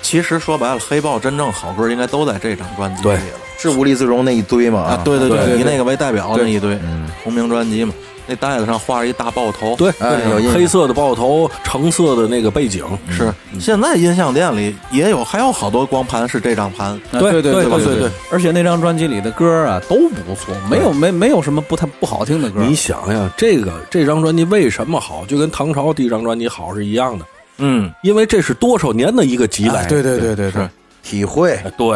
[0.00, 3.38] 其实说白了，黑豹真正好歌应该都在这张专辑里了。
[3.58, 4.80] 是无地自容那一堆嘛？
[4.80, 7.94] 啊，对对对对以那个为代表的那一堆嗯同名专辑嘛，
[8.26, 9.74] 那袋子上画着一大爆头。
[9.76, 16.98] 对，哎有印象黑色的爆头，橙色的那个背景，是现在音像店里也有，还有好多光盘是这张盘。
[17.10, 22.60] 对啊对对对对对对而且那张专辑里的歌啊都不错，没有没没有什么不太不好听的歌。
[22.62, 25.24] 你想想，这个这张专辑为什么好？
[25.26, 27.24] 就跟唐朝第一张专辑好是一样的，
[27.58, 29.76] 嗯，因为这是多少年的一个积累。
[29.76, 30.68] 哎对对对对对，
[31.02, 31.86] 体会哎对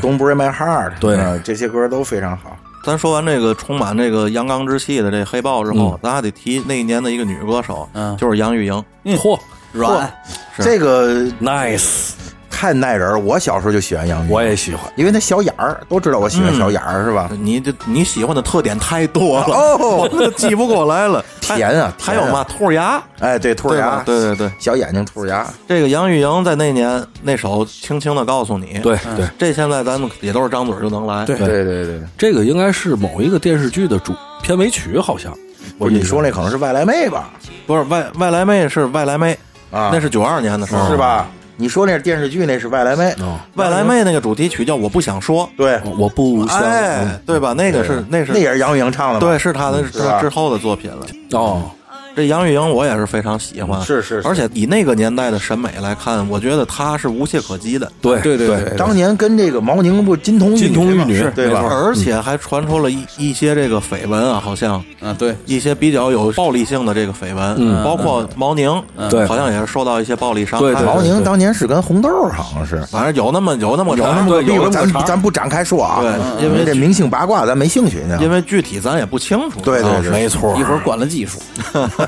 [0.00, 2.56] ，，Don't Break My Heart，对啊这些歌都非常好。
[2.84, 9.16] 咱说完这个充满这个阳刚之气的这黑豹之后，咱还得提那一年的一个女歌手，嗯就是杨钰莹。
[9.16, 9.38] 嚯
[9.72, 10.12] 软
[10.56, 12.10] 是这个，nice，
[12.48, 13.18] 太耐人儿。
[13.18, 14.92] 我小时候就喜欢杨钰，我也喜欢。
[14.96, 17.28] 因为那小眼儿，都知道我喜欢小眼儿是吧？
[17.40, 21.24] 你这你喜欢的特点太多了， 哦记不过来了。
[21.44, 31.24] 还甜啊甜啊还有嘛兔牙，哎，对，兔牙，对对对，小眼睛兔牙，这个杨钰莹在那年那首《轻轻的告诉你》，对对，这现在咱们也都是张嘴就能来。
[31.24, 32.00] 对对对对。
[32.16, 35.32] 这个应该是某一个电视剧的主片尾曲，好像。
[35.78, 37.30] 不是你说那可能是外来妹吧？
[37.66, 39.36] 不是外外来妹是外来妹，
[39.70, 40.96] 啊，那是九二年的时候，是？
[40.96, 41.28] 吧？
[41.56, 43.10] 你说那是电视剧，那是外来妹。
[43.20, 46.60] 哦，外来妹那个主题曲叫《我不想说对，我不》，想。
[46.60, 47.52] 哎，对吧？
[47.52, 49.20] 那个是那是那也是杨钰莹唱的？
[49.20, 49.82] 对，是她的
[50.20, 51.06] 之后的作品了。
[51.32, 51.70] 哦，
[52.16, 57.90] 这杨钰莹我也是非常喜欢，是是是而且以那个年代的审美来看，我觉得她是无懈可击的。
[58.00, 61.62] 对对对对对当年跟这个毛宁不金童玉金童玉女嘛对吧？
[61.68, 70.66] 而且还传出了一一些这个绯闻啊，好像啊对，一些比较有暴力性的这个绯闻，嗯包括毛宁，对好像也是受到一些暴力伤害。
[70.66, 72.80] 对对毛宁当年是跟红豆儿好像是。
[72.86, 78.18] 反正有那么有那么有那长么有那么长咱咱不展开说啊，对因为这明星八卦咱没兴趣呢。
[78.20, 79.60] 因为具体咱也不清楚。
[79.62, 81.38] 对对对没错一会儿关了技术，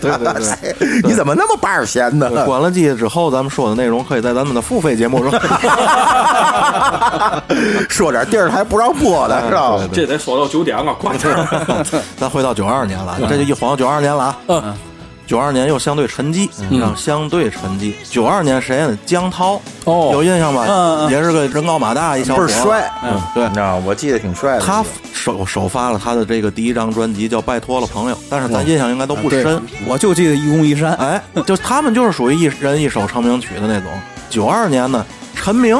[0.00, 1.02] 对 对对。
[1.08, 2.28] 你怎么那么八十闲呢？
[2.44, 5.30] 关了机之后，咱们说的内容可以在咱们的付费节目中。
[7.88, 9.78] 说点电视台不让播的是吧？
[9.92, 11.36] 这得说到九点了，快点！
[12.16, 14.36] 咱回到九二年了，这就一晃九二年了啊。
[14.48, 14.74] 嗯
[15.28, 16.48] 九二年又相对沉寂，
[16.80, 17.92] 让相对沉寂。
[18.08, 18.98] 九二年谁呢？
[19.04, 20.64] 江涛，哦有印象吧？
[20.66, 23.52] 嗯嗯也是个人高马大一小伙，倍儿帅，嗯，对你。
[23.52, 23.84] 知道吗？
[23.86, 24.64] 我记得挺帅的。
[24.64, 29.60] 他首首发了他的这个第一张专辑叫《拜托了朋友》，但是咱印象应该都不深。
[29.86, 33.90] 我就记得一公一山，哎，就他们就是属于一人一首成名曲的那种。
[34.30, 35.78] 九二年呢，陈明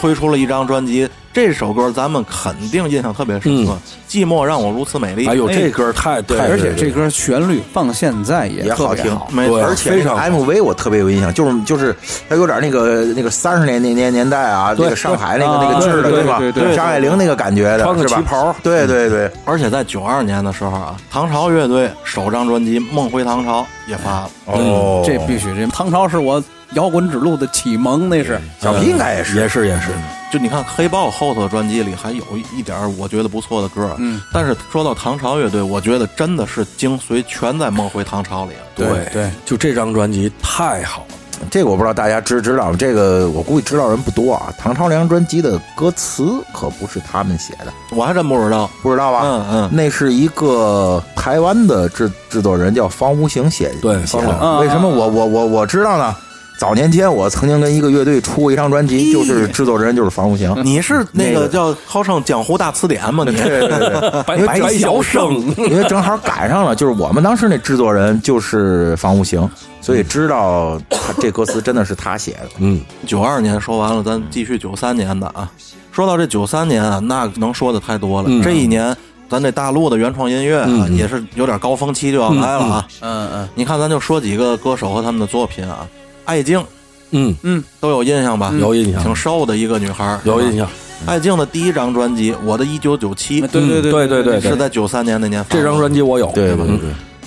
[0.00, 3.78] 推出了一张专辑，这首歌咱们肯定印象特别深刻，嗯。
[4.08, 5.26] 寂寞让我如此美丽》。
[5.28, 11.94] 哎呦，这歌太对，而且这歌旋律放现在也也好听而且 MV 我特别有印象，就是就是
[12.28, 16.38] 它有点那个那个三十年年年年代啊，那个上海那个那个劲儿的，对吧？
[16.38, 16.76] 对对对。
[16.76, 18.20] 张爱玲那个感觉的，穿个是吧？
[18.20, 18.54] 旗袍。
[18.62, 24.30] 对对对，而且在九二年的时候啊，唐朝乐队首张专辑《梦回唐朝》也发了。
[24.44, 26.40] 哦，这必须这唐朝是我
[26.74, 29.88] 摇滚之路的启蒙，那是小皮应该也是也是也是，
[30.32, 32.22] 就你看黑豹后头的专辑里还有
[32.54, 38.60] 一点儿我觉得不错的歌，嗯，但是说到唐朝乐队，我觉得真的是精髓全在《梦回唐朝》里了。
[38.74, 41.06] 对对，就这张专辑太好了。
[41.50, 42.76] 这个我不知道大家知知道吗？
[42.78, 44.54] 这个我估计知道人不多啊。
[44.56, 48.70] 唐朝那张专辑的歌词可不是他们写的，我还真不知道。
[48.82, 49.22] 不知道吧？
[49.24, 54.56] 嗯嗯，那是一个台湾的制制作人叫方无形写对写的。
[54.56, 56.16] 无为什么我我我我知道呢？
[56.56, 60.54] 早年间我曾经跟一个乐队出过一张专辑，就是制作人就是房无行。
[60.64, 63.24] 你是那那个个叫号称江湖大词典吗？
[63.26, 69.48] 你对对对，白小生，因为正好赶上了，就是我们当时那制作人就是房无行，
[69.80, 72.50] 所以知道他这歌词真的是他写的。
[72.58, 75.50] 嗯，九二年说完了，咱继续九三年的啊。
[75.90, 78.28] 说到这九三年啊，那能说的太多了。
[78.30, 78.96] 嗯这一年，
[79.28, 82.88] 咱这大陆的原创音乐啊，也是有点高峰期就要来了啊。
[83.00, 85.86] 嗯嗯你看，咱就说几个歌手和他们的作品啊，
[86.24, 86.64] 艾静。
[87.10, 88.52] 嗯，嗯，都有印象吧？
[88.58, 89.02] 有印象。
[89.02, 90.56] 挺瘦的一个女孩儿，有印。
[90.56, 90.68] 象。
[91.06, 95.54] 艾静的第一张专辑《我的一九九七》对对对对对对是在九三年那年发。
[95.54, 96.66] 这张专辑我有，嗯对对。
[96.66, 96.78] 对，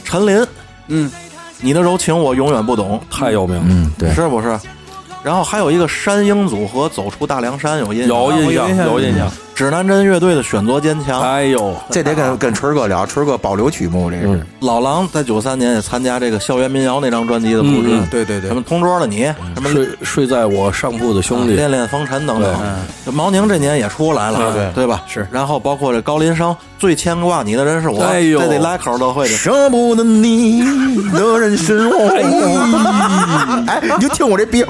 [0.03, 0.45] 陈琳，
[0.87, 1.11] 嗯，
[1.61, 3.55] 你的柔情我永远不懂，太有名。
[3.57, 4.59] 了，嗯对，是不是？
[5.23, 8.87] 然后还有一个山鹰组合《走出大凉山》，有印象，有印象。
[8.87, 9.31] 有印象。
[9.57, 14.45] 指南针乐队的选择坚强，哎呦，这得跟跟春儿哥聊，春儿哥保留曲目这是。
[14.59, 18.07] 老狼在九三年也参加这个校园民谣那张专辑的录制，嗯。
[18.11, 18.49] 对对对。
[18.49, 19.23] 什么同桌的你，
[19.55, 22.55] 什么睡睡在我上铺的兄弟，恋恋风尘等等。
[23.03, 24.71] 这毛宁这年也出来了，对。
[24.75, 25.01] 对吧？
[25.07, 25.27] 是。
[25.31, 28.39] 然后包括这高林生，最牵挂你的人是我，哎呦。
[28.39, 29.35] 这得来口都会的。
[29.35, 30.61] 舍不得你
[31.13, 31.97] 的人是我。
[33.65, 34.63] 哎，你就听我这鼻，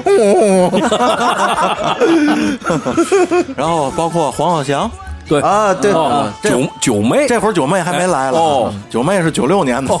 [3.54, 4.77] 然后包括黄浩翔，
[5.26, 5.40] 对。
[5.40, 9.94] 啊，对，哦九九妹，这会儿九妹还没来了，哦，九妹是九六年的。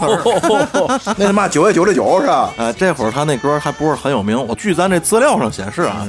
[1.16, 2.50] 那他妈九月九六九是吧？
[2.56, 6.06] 呃，这会儿他那歌还不是很有名，我据咱这资料上显示啊，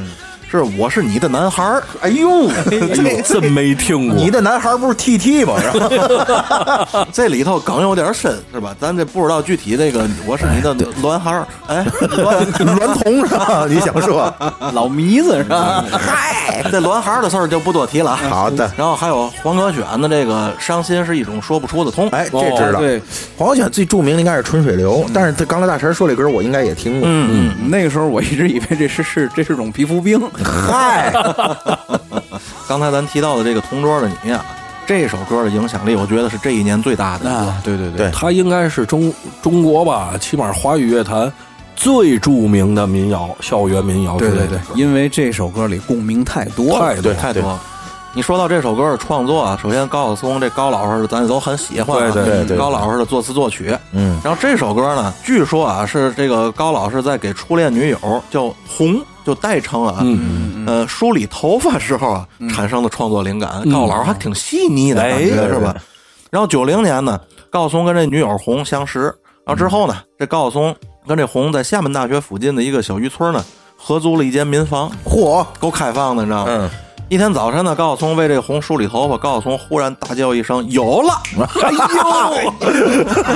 [0.50, 1.84] 是我是你的男孩儿。
[2.02, 4.16] 哎呦，哎呦，真没听过。
[4.18, 5.54] 你的男孩不是 T T 吗？
[5.62, 7.08] 是吧？
[7.14, 8.76] 这里头梗有点深，是吧？
[8.80, 11.86] 咱这不知道具体这个我是你的卵孩儿，哎，
[12.24, 13.66] 卵娈童是吧？
[13.70, 14.34] 你想说？
[14.74, 15.84] 老迷子是吧？
[15.92, 18.20] 嗨，这卵孩儿的事儿就不多提了啊。
[18.30, 18.72] 好的。
[18.76, 22.80] 然后还有黄格选的这个“伤心是一种说不出的痛”，哎，这知道。
[22.80, 23.02] 对，
[23.38, 27.08] 黄格选最著名的应该是《春水流》，但是他刚才大神说这歌，我应该也听过。
[27.10, 31.12] 嗯嗯，那个时候我一直以为这是是这是种皮肤病，嗨，
[32.68, 34.44] 刚才咱提到的这个《同桌的你》啊，
[34.86, 37.30] 这首歌的影响力，我觉得是这一年最大的。
[37.30, 41.32] 啊，对对对它应该是中中国吧，起码华语乐坛
[41.76, 47.62] 最著名的民谣，校园民谣之对对对类的歌，因为这首歌里共鸣太多了，太多太多了。
[48.14, 53.78] 你说到这首歌的创作啊，首先高晓松这高老师咱都很喜欢啊，对对对高老师的作词作曲。
[53.92, 63.64] 嗯，然后这首歌呢，据说啊是这个高老师在给初恋女友叫红，就代称啊，嗯，呃梳理头发时候啊产生的创作灵感。
[63.70, 65.76] 高老师还挺细腻的哎感觉对是吧？
[66.32, 67.20] 然后九零年呢，
[67.52, 69.02] 高晓松跟这女友红相识，
[69.46, 70.76] 然后之后呢，这高晓松
[71.08, 73.46] 跟这红在厦门大学附近的一个小渔村呢，
[73.78, 76.72] 合租了一间民房，嚯，够开放的，你知道吗？
[77.10, 81.14] 嗯，一天早晨呢，高晓松为这个红梳理头发，高晓松忽然大叫一声：“有了！”
[81.64, 81.72] 哎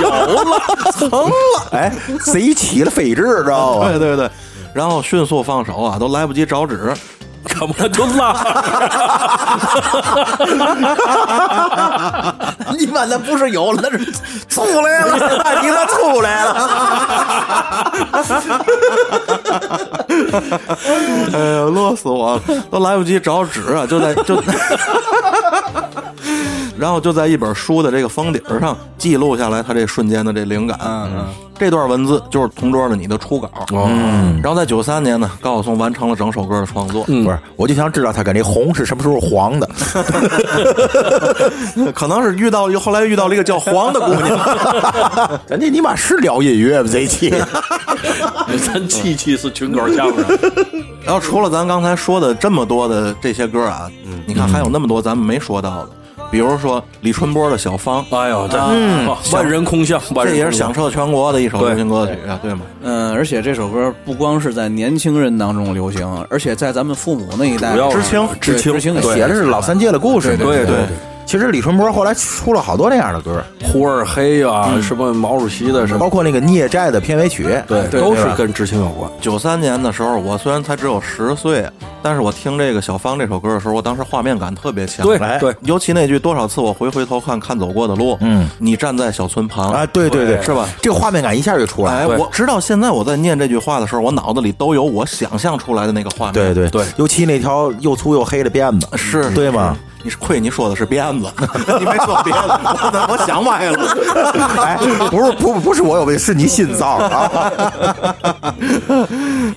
[0.00, 0.08] 有
[0.44, 0.60] 了，
[0.92, 1.30] 成了！
[1.72, 1.92] 哎，
[2.24, 3.88] 贼起了飞智，知道吧？
[3.88, 4.30] 对对对，
[4.72, 6.94] 然后迅速放手啊，都来不及找纸。
[7.48, 8.34] 怎么就拉？
[12.78, 14.12] 你妈那不是有了，那是
[14.48, 15.16] 出来了，
[15.62, 16.54] 你那出来了。
[21.32, 22.40] 哎呀，乐死我了，
[22.70, 24.36] 都来不及找纸啊，就在就，
[26.84, 30.78] 然后就在一本书的这个封底上记录下来他这瞬间的这灵感。
[30.84, 31.26] 嗯嗯，
[31.58, 33.48] 这段文字就是《同桌的你》的初稿。
[33.72, 37.02] 嗯，然后在九三年呢，高晓松完成了整首歌的创作。
[37.04, 39.66] 不是，我就想知道他跟这红是什么时候黄的。
[41.94, 44.38] 可能是遇到后来遇到了一个叫黄的姑娘。
[45.48, 46.88] 咱这尼玛是聊音乐吗？
[46.92, 47.32] 这一期
[48.70, 50.22] 咱七期是群口相声，
[51.02, 53.90] 然后除了咱刚才说的这么多的这些歌啊，
[54.26, 55.88] 你看还有那么多咱们没说到的，
[56.34, 58.58] 比如说李春波的《小芳》，哎呦，这
[59.30, 62.62] 万人空巷，万这也是响彻全国的一首流行歌曲啊，对吗？
[62.82, 68.28] 嗯，而且这首歌不光是在年轻人当中流行，而且在咱们父母那一代知青。
[68.40, 70.36] 知青知青写的是老三届的故事。
[70.36, 70.64] 对。
[70.64, 70.76] 对对，
[71.26, 77.44] 其实李春波后来出了好多那样的歌，呼儿黑啊，什么毛主席的什么，包括那个《孽债》的片尾曲。
[77.66, 79.10] 对，都是跟知青有关。
[79.20, 81.68] 九三年的时候，我虽然才只有十岁，
[82.02, 85.04] 但是我听这个小芳这首歌的时候，我当时画面感特别强。
[85.04, 90.68] 对对，尤其那句“多少次我回回头看看走过的路”，嗯，你站在小村旁哎，对对对，是吧？
[90.80, 96.34] 这个画面感一下就出来哎，我直到现在我在念这句话的时候，我脑子里都有我想象出来的那个画面。
[96.34, 99.76] 对对对尤其那条又粗又黑的辫子，是对吗？
[100.04, 101.26] 你是亏你说的是鞭子，
[101.80, 103.96] 你没说别的，我我想歪了。
[104.62, 104.76] 哎，
[105.10, 107.50] 不是不不是我有问题，是你心脏啊！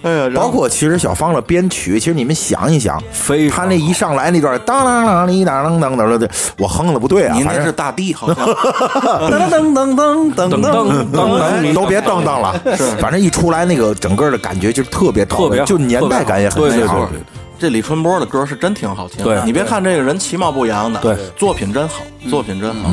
[0.04, 12.58] 哎呀，包括其实小芳的编曲，其实你们想一想，非他那一上来那段当当当哩当当当当的，我哼的不对啊，您是大地，好像 噔噔噔噔噔噔噔噔噔，都别噔噔了，
[13.02, 17.37] 反正一出来那个整个的感觉就特别特别就年代感也很美好对对对对。
[17.60, 19.24] 这李春波的歌是真挺好听的。
[19.24, 22.90] 对你别看这个人其貌不扬的，对作品真好，作品真好。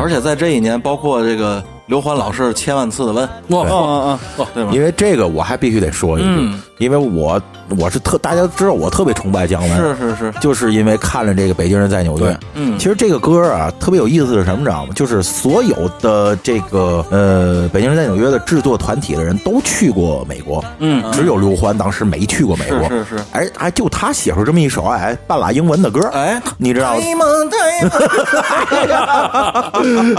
[0.00, 4.70] 而且在这一年，包括这个刘欢老师千万次的问，哇嗯嗯对吗？
[4.74, 7.40] 因为这个我还必须得说一句，嗯因为我
[7.78, 12.26] 我是特大家都知道我特别崇拜姜文，是是是，就是因为看了这个《北京人在纽约》。
[12.54, 12.78] 嗯。
[12.78, 14.92] 其实这个歌啊，特别有意思是什么，知道吗？
[14.94, 22.88] 就是所有的这个呃《北京人在纽约》的制作团体的人都去过美国，嗯，只有刘欢当时没去过美国。
[22.88, 23.24] 是是是。
[23.32, 27.02] 哎，还就他写出这么一首哎半拉英文的歌，哎，你知道吗？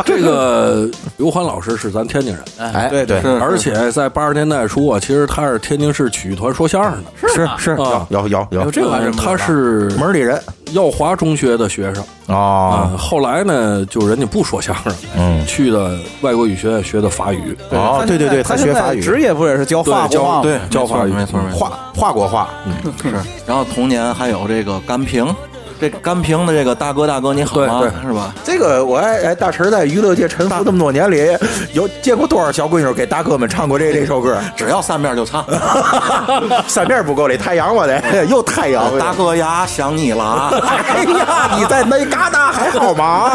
[0.06, 2.44] 这个刘欢老师是咱天津人，
[2.74, 8.62] 哎，对对而且在八十年代初啊，其实他是天津市曲艺团说相声的，是是啊有有有有。
[8.62, 10.42] 有这玩意儿他是门里人，
[10.74, 12.04] 耀华中学的学生。
[12.28, 12.92] 哦。
[12.94, 12.98] 啊。
[12.98, 15.46] 后来呢，就人家不说相声，嗯。
[15.46, 17.58] 去的外国语学院学的法语。
[17.72, 20.42] 哦，对对对，他现在学法语，职业不也是教法对教国话吗？
[20.44, 21.12] 对，教法语。
[21.12, 23.12] 没错没错，画画国画，嗯是。
[23.46, 25.26] 然后同年还有这个甘平，
[25.80, 27.80] 这甘平的这个大哥大哥你好吗？
[27.82, 28.34] 对是吧？
[28.44, 31.38] 这个我哎哎，大陈在娱乐界沉浮这么多年里，
[31.74, 34.38] 有见过多少小闺女给大哥们唱过这这首歌？
[34.58, 35.46] 只要三面就唱。
[36.68, 38.98] 三面不够，得太阳我得 又太阳。
[39.00, 40.52] 大哥呀，想你了啊！
[40.88, 43.32] 哎呀，你在那旮瘩还好吗？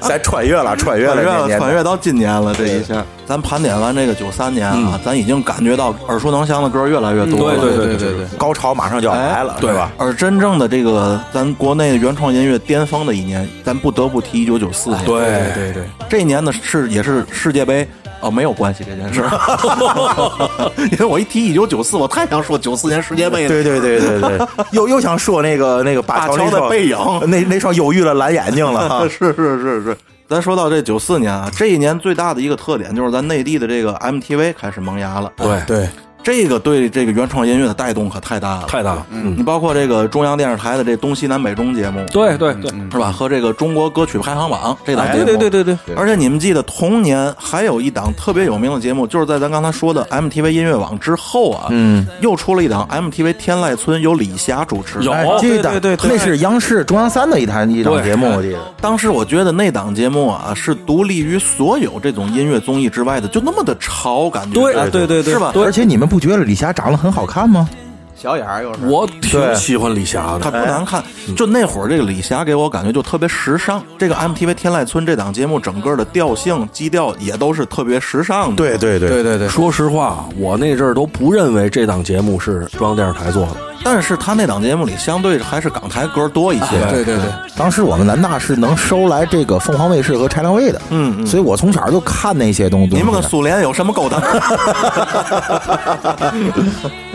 [0.00, 7.60] 咱穿越了，穿越了，穿越了，年年穿越到今年了，这一下，咱盘点完这个九三年啊，咱已经感觉到耳熟能详的歌越来越多了。
[7.60, 9.92] 对对对对对，高潮马上就要来了，对吧？
[9.98, 15.04] 而真正的这个咱国内原创音乐巅峰的一年，咱不得不提一九九四年。
[15.04, 15.20] 对
[15.54, 17.86] 对对，这一年呢是也是世界杯。
[18.18, 23.48] 哦，没有关系这件事儿， 因为我一提一九九四，我太想说九四年世界杯了。
[23.48, 29.08] 对对对对对，又又想说那个那个巴乔的背影那那双忧郁的蓝眼睛了哈。
[29.08, 29.96] 是是是是。
[30.30, 35.32] 咱说到这九四年啊，这一年最大的一个特点就是咱内地的这个 MTV 开始萌芽了。
[35.34, 35.88] 对对，
[36.22, 38.64] 这个对这个原创音乐的带动可太大了。
[38.66, 39.06] 太大了。
[39.10, 43.10] 你嗯，包括这个中央电视台的这东西南北中节目，对对对，是吧？
[43.12, 55.02] 和这个中国歌曲排行榜这档节目，对对对对对，而且你们记得同年还有一档特别有名的节目，就是在咱刚才说的 MTV 音乐网之后啊，嗯，又出了一档 MTV 天籁村，由李霞主持。
[55.02, 58.58] 有哎记得对对对对那是央视中央三的一台一档节目，我记得。
[58.80, 65.52] 当时我觉得那档节目啊，是独立于所有这种音乐综艺之外的，就那么的潮，感觉对啊对对对是吧？
[65.56, 67.70] 而且你们不觉得李霞长得很好看吗？
[68.14, 70.50] 小眼儿又是我挺喜欢李霞的，她。
[70.50, 71.02] 不难看，
[71.34, 73.82] 就那会儿这个李霞给我感觉就特别时尚。
[73.96, 78.56] 这个 MTV 天籁村这档节目整个的调性、基调也都是特别时尚的。
[78.56, 83.56] 对对对对对对，说实话，我那阵儿都不认为这档节目是中央电视台做的。
[83.82, 86.78] 但是他那档节目里相对还是港台歌多一些。
[86.90, 87.24] 对对对，
[87.56, 92.94] 当时我们南大是能收来这个凤凰卫视和柴亮卫的，嗯嗯所以我从小就看那些东西。
[92.94, 94.20] 你们跟苏联有什么勾当？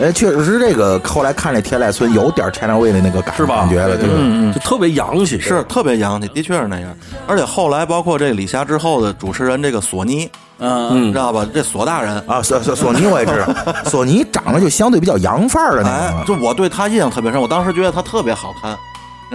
[0.00, 1.00] 哎，确实是这个。
[1.04, 4.14] 后来看这天籁村有点柴亮卫的那个感是吧感觉了，对吧？
[4.18, 5.40] 嗯就特别洋气。
[5.40, 6.90] 是特别洋气，的确是那样。
[7.26, 10.28] 而且后来包括这李霞之后的主持人这个索尼，
[10.58, 11.46] 嗯，知道吧？
[11.52, 18.70] 这索大人，啊，索索索尼我也知道， 索尼长得就相对比较洋范儿的那哎，种就我对他印象特别深，我当时觉得他特别好看，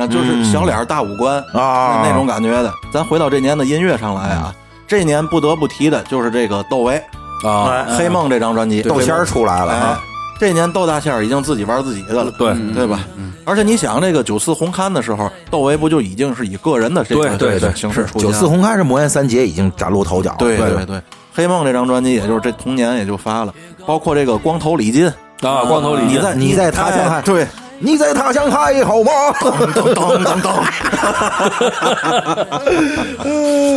[0.03, 2.71] 啊，就是小脸儿大五官啊，那种感觉的。
[2.91, 4.53] 咱回到这年的音乐上来啊，
[4.87, 6.97] 这年不得不提的就是这个窦唯
[7.43, 10.03] 啊，《黑梦》这张专辑，窦仙儿出来了哎啊，，
[10.41, 13.01] 这年窦大仙儿已经自己玩自己的了，对对吧？
[13.45, 18.33] 而且你想，这个九四红勘的时候，窦唯不就已经是以个人的这个对对对形式出现了？
[18.33, 20.85] 九四红勘是魔岩三杰已经崭露头角了，对对对。
[20.87, 23.53] 对，黑梦这张专辑，也就是这同年也就发了，
[23.85, 25.05] 包括这个光头李金，
[25.41, 26.17] 啊，光头李金。
[26.17, 27.45] 你在你在他乡还哎对，
[27.77, 29.11] 你在他乡还好吗？
[29.41, 30.49] 噔噔噔噔，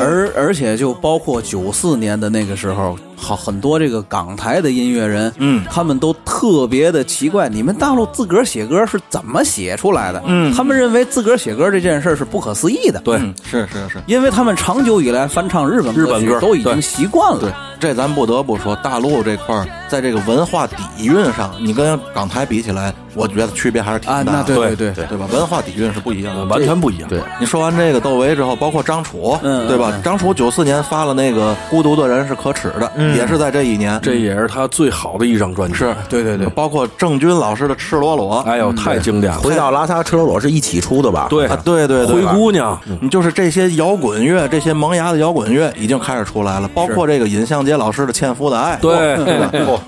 [0.00, 5.64] 而而且就包括九四年的那个时候，好很多这个港台的音乐人，嗯。
[5.70, 10.22] 他们都特别的奇怪，你们大陆自个儿写歌是怎么写出来的？
[10.26, 10.54] 嗯。
[10.54, 13.34] 他们认为自个儿写歌这件事儿是不可思议的，对，嗯。
[13.42, 17.40] 是是是，因为他们长久以来翻唱日本日本歌都已经习惯了。
[17.40, 17.50] 对，
[17.80, 25.06] 这咱不得不说，大陆这块儿在这个文化底蕴上，你跟港台比起来，我觉得区别还是挺大啊，的，那对对对。
[25.06, 25.26] 对，吧？
[25.32, 27.08] 文化底蕴是不一样的，完全不一样。
[27.08, 29.92] 对，你说完这个窦唯之后，包括张楚，嗯对吧？
[29.94, 33.98] 嗯张楚九四年发了那个《孤独的人是可耻的》，也是在这一年。
[34.02, 35.76] 这也是他最好的一张专辑。
[35.76, 36.46] 是，对对对。
[36.48, 39.38] 包括郑钧老师的《赤裸裸》，哎呦，太经典了。
[39.40, 41.26] 回到拉萨赤裸裸是一起出的吧？
[41.30, 41.46] 对。
[41.46, 49.16] 啊，对对对，灰姑娘，你就是这些摇滚乐，这些萌芽的摇滚乐已经开始出来了，包括这个尹相杰老师的《纤夫的爱》，对？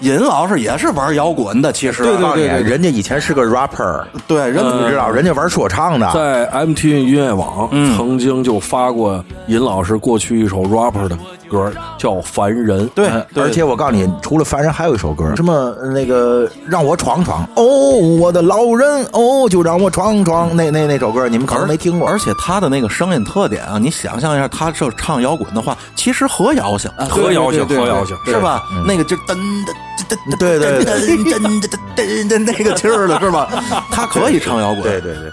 [0.01, 2.03] 尹 老师也是玩摇滚的，其实。
[2.03, 7.97] 对对对，人家以前是个 rapper，对人你知道，人家玩说唱的，在 MTV 音乐网嗯。
[7.97, 11.16] 曾经就发过尹老师过去一首 rapper 的
[11.49, 12.89] 歌，叫《凡人》。
[12.95, 17.65] 对而且我告诉你，除了凡人，还有一首歌，什么呃那个让我闯闯，哦，
[18.21, 28.63] 我的老人，哦，就让我闯闯，那那那首歌你们可能没听过，而且他的那个声音特点啊，你想象一下，他这唱摇滚的话，其实和摇性，啊何摇性，对对对何摇性，是吧？
[28.87, 29.75] 那个就噔噔
[30.09, 33.49] 噔噔对对对噔噔噔噔噔那个劲儿了，是吧？
[33.91, 35.33] 他可以唱摇滚，对对对，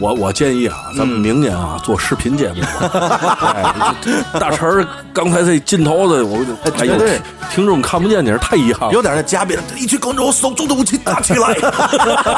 [0.00, 2.62] 我我建议啊，咱们明年啊做视频节目。
[2.80, 3.64] 哎
[4.00, 6.38] 这大陈儿刚才这劲头子，我
[6.78, 6.94] 哎呦
[7.50, 8.92] 听众看不见你是太遗憾了。
[8.94, 11.54] 有点那嘉宾，一群观众手中的武器打起来。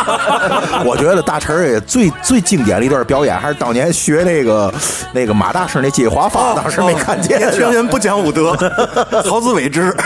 [0.84, 4.74] 我觉得大陈儿也最最经典的一段表演，还是当年学那个
[5.12, 7.38] 那个马大师那接华发，当时没看见。
[7.38, 8.52] 年轻人不讲武德，
[9.24, 9.94] 好自为之。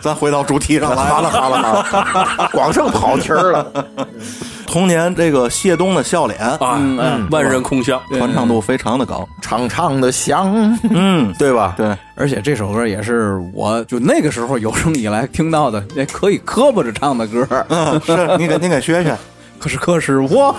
[0.00, 3.72] 咱回到主题上来好了好了好了，光剩跑题儿了。
[4.66, 8.00] 童年这个谢东的笑脸，啊，嗯万人空巷。
[8.16, 9.28] 传唱度非常的高。
[9.40, 11.74] 唱唱的响，嗯，对吧？
[11.76, 17.46] 对，而且这首歌也是我就那个时候有生以来听到的那可以磕巴着唱的歌。
[17.68, 19.14] 嗯，是你给你给学学。
[19.62, 20.50] 可是可是我，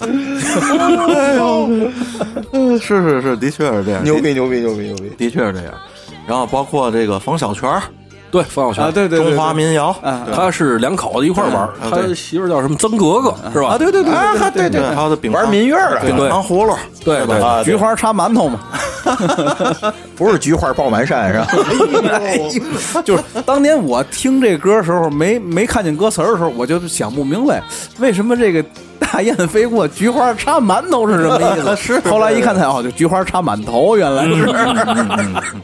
[0.00, 1.68] 哎呦，
[2.52, 5.10] 嗯，是是是，的确是这样，牛逼牛逼牛逼牛逼！
[5.18, 5.74] 的确是这样。
[6.30, 7.82] 然后包括这个冯小泉儿，
[8.30, 13.70] 对，冯小泉啊，对对对，中华民谣，啊他是两口子一块儿玩他媳妇叫什么曾格格是吧？
[13.70, 17.40] 啊，对对对啊，对对对，还有这饼玩民乐了，饼糖葫芦，对对。
[17.42, 18.60] 啊，菊花插馒头嘛，
[20.14, 23.02] 不是菊花爆满山是吧？
[23.04, 27.60] 就是当年我听这歌的时候，没没看见歌词儿的时候，我就想不明白
[27.98, 28.64] 为什么这个
[29.00, 31.74] 大雁飞过，菊花插馒头是什么意思？
[31.80, 34.46] 是后来一看才哦，就菊花插满头，原来是。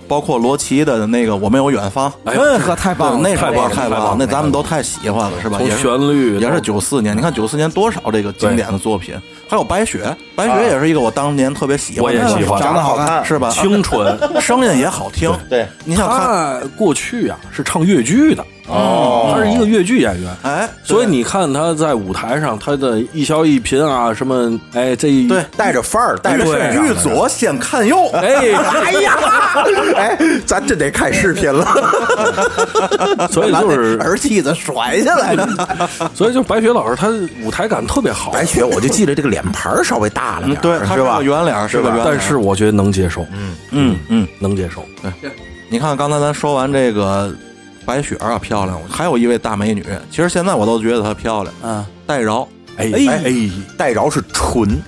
[0.09, 5.59] 包括罗琦的那个《我没有远方》，哎嗯，呵，太棒了，那首歌太棒那咱们都太喜欢了，是吧？
[5.81, 9.15] 旋律也是到九四年，你看九四年多少这个经典的作品，
[9.49, 12.61] 还有白雪，白雪也是一个我当年特别喜欢的，我也喜欢。
[12.61, 13.25] 长得好看。
[13.25, 13.51] 是吧？
[13.51, 14.17] 清纯。
[14.41, 20.37] 声音也好听，对，你想看，他过去啊是唱越剧的，哦他是一个越剧演员。
[20.43, 28.35] 哎，所以你看他在舞台上，他的一消一颦啊，什么，哎，这一对带着范儿，带着对身上欲左先看右，哎，
[28.85, 29.17] 哎呀，
[29.97, 31.67] 哎，咱真得看视频了。
[33.31, 35.49] 所以就是，耳机子甩下来的。
[36.15, 37.09] 所以就白雪老师，他
[37.45, 38.31] 舞台感特别好。
[38.33, 41.25] 白雪，我就记得这个脸盘儿稍微大了点，对，他是吧个？
[41.25, 44.85] 圆脸，是吧，但是我觉得能接受，嗯嗯嗯，能接受。
[45.03, 45.31] 对
[45.69, 47.35] 你看刚才咱说完这个
[47.87, 54.83] 白雪啊漂亮，还有一位大美女，其实现在我都觉得她漂亮，嗯，戴娆，哎哎哎，戴娆是纯，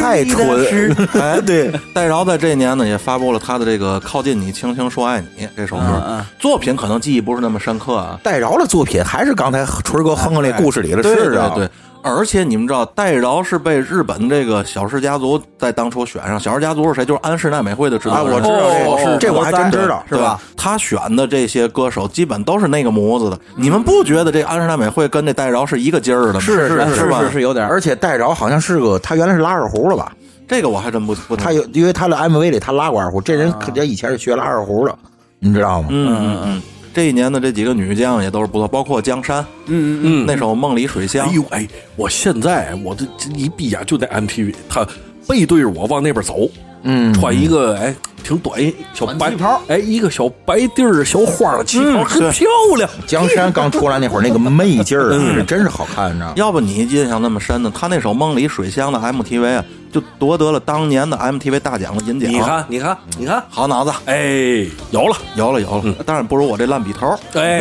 [0.00, 11.70] 太纯， 哎，对，戴娆在这一年呢也发布了她的这个《靠近你，轻轻说爱你》这首歌，嗯嗯作品可能记忆不是那么深刻啊，戴娆的作品还是刚才春哥哼的那故事里的对是啊，对对。
[12.02, 16.38] 而且你们知道，戴娆是被日本这个小氏家族在当初选上。
[16.38, 17.04] 小氏家族是谁？
[17.04, 18.32] 就是安室奈美惠的制作啊，人。
[18.32, 20.40] 我知道这哦个，这我还真知道，是吧？？
[20.56, 23.38] 他选的这些歌手基本都是那个模子的。
[23.56, 26.40] 你们不觉得这安室奈美惠跟这戴娆是一个劲儿的吗？
[26.40, 27.20] 是是是吧？
[27.20, 30.12] 是是有点而且戴娆好像是个，他原来是拉二胡的吧？
[30.48, 34.94] 这个我还真不不他有，因为他的 MV 里他拉过二胡，这人可能以前是学拉二胡的，
[35.38, 35.88] 你知道吗？
[35.90, 36.62] 嗯嗯嗯。
[36.94, 41.32] 这一年的这几个女将也都是不错，包括江山嗯嗯嗯，那首《梦里水乡哎》。
[41.34, 44.86] 呦哎，我现在我这这一闭眼就在 MTV，他
[45.26, 46.48] 背对着我往那边走，
[46.82, 48.60] 嗯，穿一个哎挺短
[48.94, 52.88] 小白旗袍哎一个小白地儿小花的旗袍，很漂亮。
[53.06, 56.32] 江山刚出来那会儿那个媚劲儿，是真是好看，你知道吗？
[56.36, 57.72] 要不你印象那么深呢？
[57.74, 62.30] 他那首《梦里水乡》的 MTV 啊，就夺得了当年的 MTV 大奖的银奖。
[62.30, 67.60] 你，看，你看，你看，好脑子，哎，有了，有了有了，当然不如我这烂笔头，哎，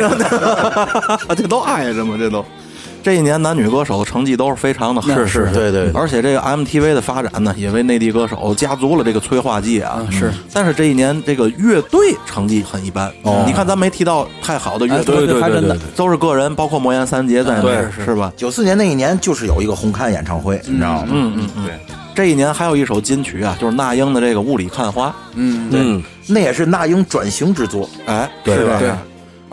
[1.35, 2.15] 这都挨着吗？
[2.19, 2.45] 这都。
[3.03, 10.05] 这一年男女歌手的成绩都是非常的好，是是对对，而且这个 MTV 的发展呢，也为内地歌手加足了这个催化剂啊。
[10.11, 13.11] 是，但是这一年这个乐队成绩很一般。
[13.23, 13.43] 哦。
[13.47, 15.79] 你看咱没提到太好的乐哎队，对对还真的对对。
[15.79, 18.05] 对，都是个人，包括魔岩三杰在内，对。
[18.05, 18.31] 是吧？
[18.37, 21.07] 九四年那一年就是有一个红磡演唱会，你知道吗？
[21.11, 21.69] 嗯嗯嗯，
[22.13, 25.07] 这一年还有一首金曲啊，就是那英的这个《雾里看花》。
[25.35, 28.55] 嗯，对，那也是那英转型之作，哎，对。
[28.55, 28.77] 是吧？
[28.79, 28.91] 对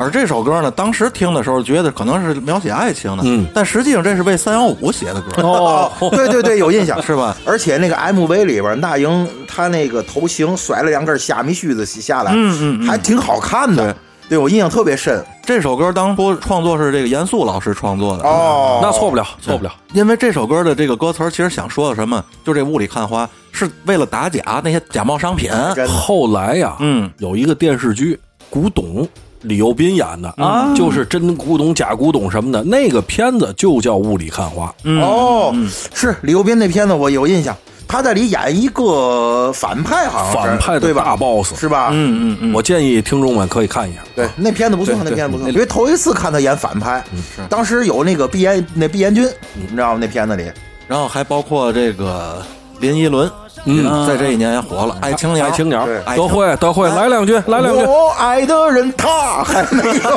[0.00, 7.02] 而这首歌呢，当时听的时候觉得可能是描写爱情的，嗯但实际上这是为三幺五写的歌，哦， 对对对，有印象。
[7.02, 7.36] 是吧？
[7.44, 13.94] 而且那个 MV 里边，那英她那个头型甩了两根虾米须子下来，嗯嗯嗯还挺好看的。
[14.28, 15.24] 对我印象特别深。
[15.42, 19.74] 这首歌当初创作是这个严肃老师创作的，哦，那错不了，错不了。
[19.94, 25.50] 因为这首歌的这个歌词其实想说的什么，就这雾里看花是为了打假那些假冒商品，
[25.88, 28.14] 后来呀，嗯，有一个电视剧
[28.50, 29.02] 《古董》，
[29.42, 34.66] 李幼斌演的啊就是真古董、假古董什么的，那个片子就叫《雾里看花》。
[34.84, 35.54] 嗯哦，
[35.94, 41.04] 是李幼斌那片子我有印象，他在里演一个反派，好像是反派的对吧？
[41.04, 41.90] 大 boss 是吧？
[41.92, 44.00] 嗯嗯嗯，我建议听众们可以看一下。
[44.14, 45.48] 对，那片子不错，那片子不错。
[45.50, 47.04] 因为头一次看他演反派，
[47.48, 49.98] 当时有那个毕彦那毕彦君，你知道吗？
[50.00, 50.50] 那片子里
[50.86, 52.42] 然后还包括这个
[52.80, 53.30] 林依轮，
[53.64, 57.84] 嗯在这一年也火了，爱情鸟，爱情鸟对，爱情德惠，德惠，来两句，来两句。
[57.84, 60.16] 我爱的人他还没有，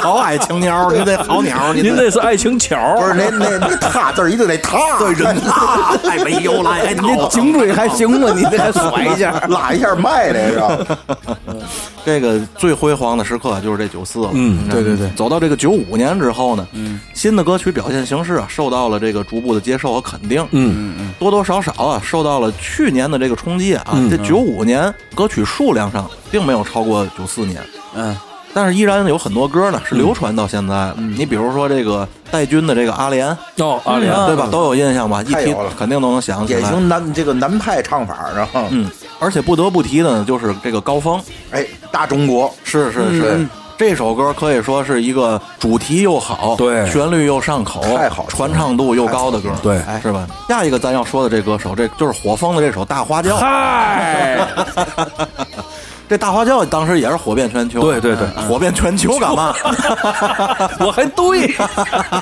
[0.00, 8.30] 好爱情鸟，您这好鸟，您这是爱情巧，不是那那那他字一定得他，对人他还没有来，还你颈椎还行吗？
[8.34, 10.78] 你这还甩一下，拉一下脉这是吧？
[12.04, 14.30] 这个最辉煌的时刻就是这九四了。
[14.32, 15.08] 嗯对对对。
[15.10, 20.46] 走到这个九五年之后呢，嗯，新的歌曲表现形式啊，受到了这个逐步的接受和肯定。
[20.50, 23.84] 嗯嗯，多多少少啊，受到了去年的这个冲击啊。
[23.92, 27.62] 嗯这九五年歌曲数量上并没有超过九四年，
[27.94, 28.16] 嗯，
[28.52, 30.96] 但是依然有很多歌呢是流传到现在的。
[30.96, 33.28] 你比如说这个戴军的这个《阿莲》，
[33.64, 34.48] 哦，阿莲，对吧？
[34.50, 35.22] 都有印象吧？
[35.22, 36.60] 一提太有了肯定都能想起来。
[36.60, 41.20] 典型南这个南派唱法，然后嗯，而且不得不提的呢，就是这个高峰，
[41.50, 43.46] 哎，大中国是是是，
[43.78, 50.26] 这首歌可以说是一个主题又好，对旋律又上口，太好传唱度又高的歌，对是吧？
[50.48, 53.36] 下一个咱要说的这歌手，这就是火风的这首《大花轿》。
[53.38, 54.46] 嗨，
[56.10, 59.54] 这大花轿当时也是火遍全球，对对对火遍全球 干嘛？
[60.80, 61.46] 我还对，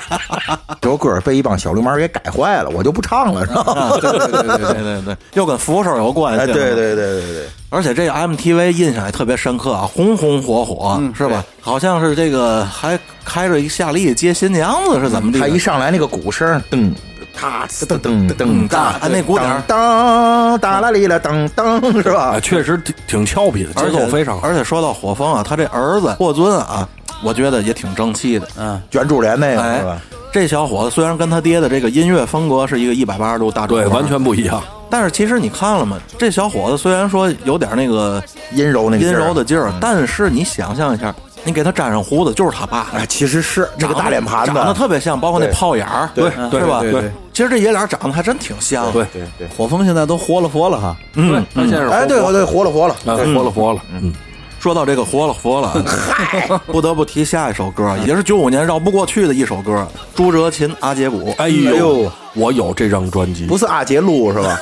[0.79, 3.97] 这首歌被一帮小流氓给改坏了，我就不唱了，是吧？
[3.99, 11.43] 对对对对对对对， 又跟扶手有关系，哎，对对对对对对，而且这个 MTV 印象也特别深刻啊，红红火火，是吧？
[11.59, 15.39] 好像是这个还开着一夏利接新娘子是怎么的？
[15.39, 16.93] 他一上来那个鼓声，噔。
[17.41, 22.39] 哒噔噔噔哒，哎那鼓点儿当哒啦哩啦噔噔，是吧，？
[22.41, 24.47] 确实挺挺俏皮的，节奏非常好。
[24.47, 26.87] 而且说到火风啊，他这儿子霍尊啊，
[27.23, 28.47] 我觉得也挺争气的。
[28.57, 34.61] 嗯，卷珠帘那个是吧？，这小伙子虽然跟他爹的这个音乐风格是一个一百八十度大转对，完全不一样。
[34.89, 35.97] 但是其实你看了吗？
[36.17, 38.21] 这小伙子虽然说有点那个
[38.51, 41.13] 阴柔那个阴柔的劲儿，但是你想象一下，
[41.43, 42.87] 你给他粘上胡子，就是他爸。
[42.93, 46.81] 哎，其实是这个大脸盘子，长得特别像，包括那泡眼儿，对是吧？
[46.81, 48.91] 对其实这爷俩长得还真挺像。
[48.91, 49.47] 对，对对。
[49.47, 54.11] 火风现在都活了佛了哈，嗯，他现在是哎，对活对，活了活了，啊，活了活了，嗯，
[54.59, 55.81] 说到这个活了活了，
[56.67, 61.29] 不得不提下一首歌，也是九五年绕不过去的一首歌，朱哲琴《阿杰鼓》。
[61.37, 61.77] 哎哎呦。
[62.03, 64.59] 呦，我有这张专辑，不是阿杰录是吧？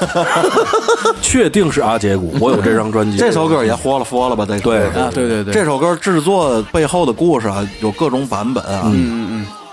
[1.19, 3.17] 确定是阿杰鼓，我有这张专辑。
[3.17, 4.45] 这首歌也活了活了吧？
[4.45, 8.91] 对啊，对对对，这首歌制作背后的故事啊，有各种版本啊。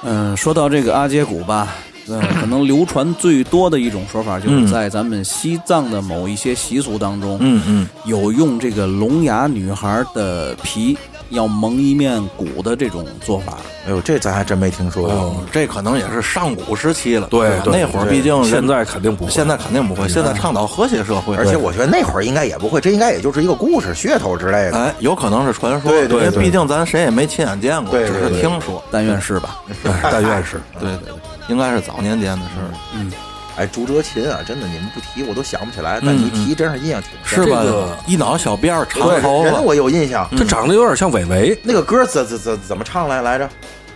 [0.07, 1.69] 嗯，说到这个阿杰鼓吧，
[2.09, 10.97] 嗯，可能流传最多的一种说法，就是在咱们西藏的某一些习俗当中，嗯嗯，有用这个聋哑女孩的皮
[11.31, 13.55] 要蒙一面鼓的这种做法。
[13.87, 15.13] 哎呦，这咱还真没听说过。
[15.13, 17.27] 哦，这可能也是上古时期了。
[17.29, 24.79] 对对那会儿毕竟现在肯定不会现在肯定不会，现在倡导和谐社会，而且我觉得那会儿应该也不会，这应该也就是一个故事、噱头之类的。
[24.79, 28.83] 哎，有可能是传说，对对对因为毕竟咱谁也没亲眼见过，只是听说。
[28.91, 29.61] 但愿是吧？
[30.03, 30.61] 但愿是。
[30.81, 31.15] 对 对对，
[31.49, 33.11] 应该是早年间的事儿，嗯
[33.57, 37.45] 哎，朱哲琴啊，真的你们不提我都想不起来，但你一提真是印象挺深。
[37.45, 37.63] 是吧？
[38.07, 40.29] 一脑小辫儿，长，头发，人我有印象。
[40.37, 43.49] 他长得有点像伟伟，那个歌怎怎怎怎么唱来来着？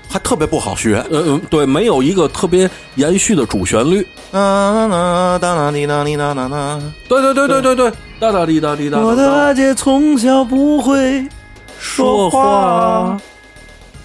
[0.08, 1.04] 还特别不好学。
[1.10, 4.06] 呃，嗯对，没有一个特别延续的主旋律。
[4.30, 7.90] 哒哒哒哒滴哒滴哒哒哒，对对对对对对，
[8.20, 9.00] 哒哒滴哒滴哒。
[9.00, 11.26] 我的阿姐从小不会
[11.80, 13.18] 说话，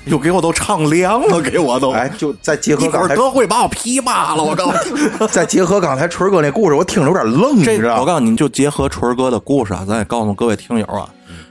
[0.06, 1.92] 哟，给我都唱凉了， 给我都。
[1.92, 5.28] 哎，就再结合刚才，哥会把我劈扒了，我告诉你。
[5.32, 8.02] 再结合刚才锤哥那故事，我听着有点愣，你知道吗？
[8.02, 11.08] 我告诉你，就结合锤哥的故事啊，咱也告诉各位听友啊，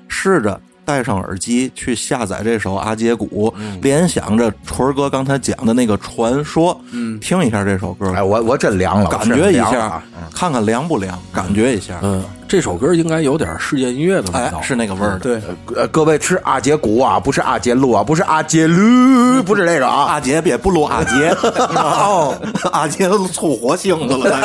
[0.06, 6.78] 试着戴上耳机去下载这首《阿杰鼓》，联想着锤哥刚才讲的那个传说，
[7.20, 10.02] 听一下这首歌，哎，我我真凉了，感觉一下啊，
[10.34, 11.98] 看看凉不凉，感觉一下。
[12.02, 12.22] 嗯，
[12.52, 15.20] 这首歌应该有点世界音乐的味道，，哎是那个味儿的。
[15.20, 15.40] 对，
[15.74, 20.04] 呃，各位吃阿杰鼓啊，不是阿杰路啊，不是阿杰驴，不是这个啊。
[20.04, 21.34] 阿杰别不录阿杰，
[21.72, 22.34] 哦，
[22.70, 24.36] 阿杰都出火星子了。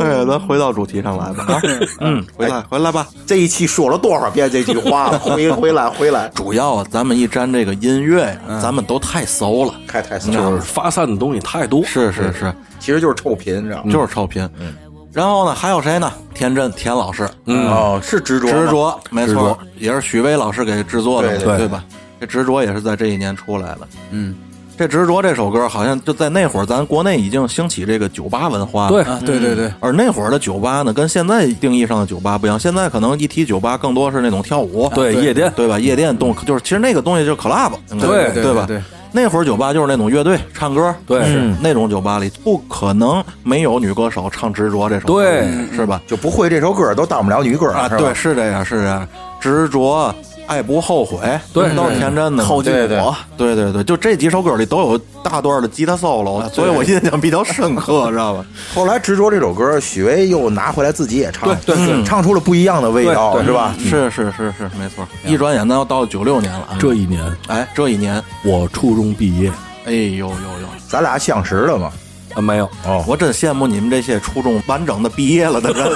[0.00, 1.44] 哎，咱回到主题上来吧。
[1.48, 1.60] 啊
[1.98, 3.08] 嗯，回来回来吧。
[3.26, 5.18] 这一期说了多少遍这句话了？
[5.18, 9.74] 回 回来回来，主要啊，咱们一沾这个音乐呀，咱们都太熟了。
[9.88, 11.82] 开太死就是发散的东西太多。
[11.84, 13.92] 是是是，其实就是臭贫，你知道吗？
[13.92, 14.42] 就是臭贫。
[14.58, 14.74] 嗯。
[15.12, 16.10] 然后呢，还有谁呢？
[16.34, 21.84] 田震田老师，嗯哦，是执着，执着，没错，也是许巍老师给制作的，对对对吧？
[22.18, 23.80] 这执着也是在这一年出来的。
[24.10, 24.34] 嗯，
[24.78, 28.88] 这执着这首歌，好像就在那会儿，咱国内已经兴起这个酒吧文化了。
[28.88, 32.58] 对啊，对对对，而那会儿的酒吧呢，跟现在定义上的酒吧不一样。
[32.58, 35.78] 现在可能一提酒吧，更多是那种跳舞，对夜店对吧？
[35.78, 38.64] 夜店动就是其实那个东西就是 club，对对吧？
[38.66, 38.80] 对，
[39.14, 46.00] 那会儿酒吧就是那种乐队唱歌，对嗯那种酒吧里不可能没有女歌手唱《执着》这首歌，对是吧？
[46.06, 49.06] 就不会这首歌都当不了女歌啊，是吧对，是这样，是这样。
[49.38, 50.14] 执着，
[50.52, 51.18] 爱不后悔，
[51.50, 52.44] 对都是天真的。
[52.44, 58.44] 靠近对对我，对对对，就这几首歌里都有大段的吉他 solo，所以我印象比较深刻，知道吧？
[58.74, 63.74] 后来执着这首歌，许巍又拿回来自己也唱，对对对唱出了不一样的味道，是吧？
[63.78, 65.08] 是是是是，没错。
[65.24, 69.50] 一转眼到到九六年了，这一年哎，这一年，我初中毕业，
[69.86, 71.90] 哎呦呦呦，咱俩相识了嘛？
[72.34, 75.86] 啊没有，哦，我真羡慕你们这些初中完整的毕业了的人。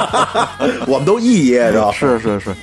[0.88, 1.90] 我们都肄业是吧？
[1.92, 2.54] 是是是，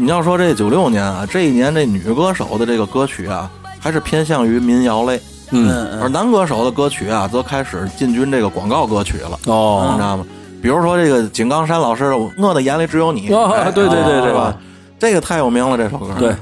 [0.00, 5.20] 你要说这九六年啊，这一年这女歌手的这个歌曲啊，还是偏向于民谣类，
[5.50, 6.00] 嗯。
[6.00, 9.82] 而男歌手的歌曲啊，则开始进军这个广告歌曲了，哦。
[9.88, 10.24] 你哦知道吗？
[10.62, 13.28] 比如说这个井冈山老师的《我的眼里只有你》，
[13.72, 14.28] 对对对对。
[14.28, 14.56] 是吧？
[15.00, 16.14] 这个太有名了，这首歌。
[16.16, 16.32] 对，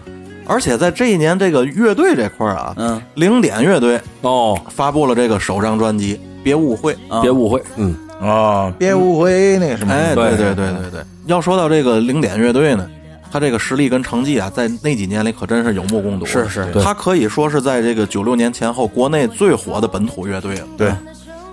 [0.47, 6.95] 而且在这一年这个乐队这块儿啊，嗯，零点乐队哦，发布了这个首张专辑《别误会》。
[7.09, 7.97] 啊别误会，嗯。
[8.21, 10.29] 啊，别误会那个什么，哎，对。
[10.37, 11.01] 对对对对对。
[11.27, 12.89] 要说到这个零点乐队呢，
[13.37, 16.25] 他这个实力跟成绩啊，在那几年里可真是有目共睹。
[16.25, 20.67] 是是他可以说是在这个九六年前后国内最火的本土乐队了。
[20.79, 20.91] 对，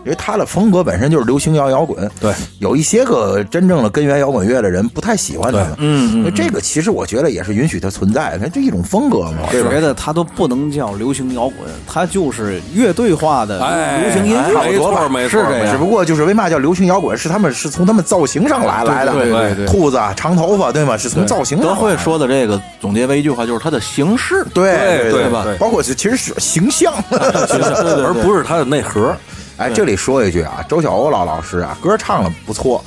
[0.06, 9.70] 因为他的风格本身就是流行摇摇滚，对，有一些个真正的根源摇滚乐的人不太喜欢他们，嗯嗯这个其实我觉得也是允许它存在的，它这一种风格嘛，对吧？
[9.70, 14.64] 觉得它都不能叫流行摇滚，它就是乐队化的哎，流行音乐。
[14.64, 20.98] 没错没错，是这样只不过就是为嘛叫流行摇滚，是他们是从他们造型上来来的，对对对兔子啊长头发，对吗？
[20.98, 24.46] 是从造型上德惠说的这个总结为一句话，就是它的形式。
[24.54, 26.94] 对对对吧包括是其实是形象。
[27.14, 29.16] 而不是他的内核。
[29.58, 32.84] 哎，这里说一句啊，周晓鸥老老师啊，歌唱的不错，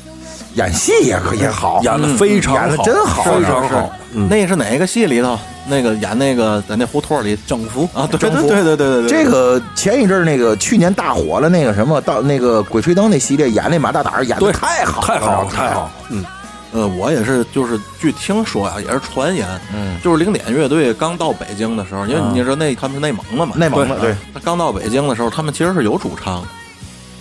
[0.55, 3.93] 演戏也可也好，演的非常好演的，真好，非常好。
[4.13, 5.39] 嗯，那是哪个戏里头？
[5.69, 8.07] 那个演那个在那胡同里征服啊？
[8.11, 15.91] 对对征服对对对对对，这个前一阵那个去年大火了那个什么到那个《鬼吹灯》那系列演那马大胆演的太好了，太好了，太好。
[16.11, 16.25] 嗯，
[16.73, 26.49] 呃，我也是，就是据听说啊，也是传言，嗯，就是零点乐队刚到北京的时候，因为你说那他们是内蒙的嘛，内蒙的对，他刚到北京的时候，他们其实是有主唱的。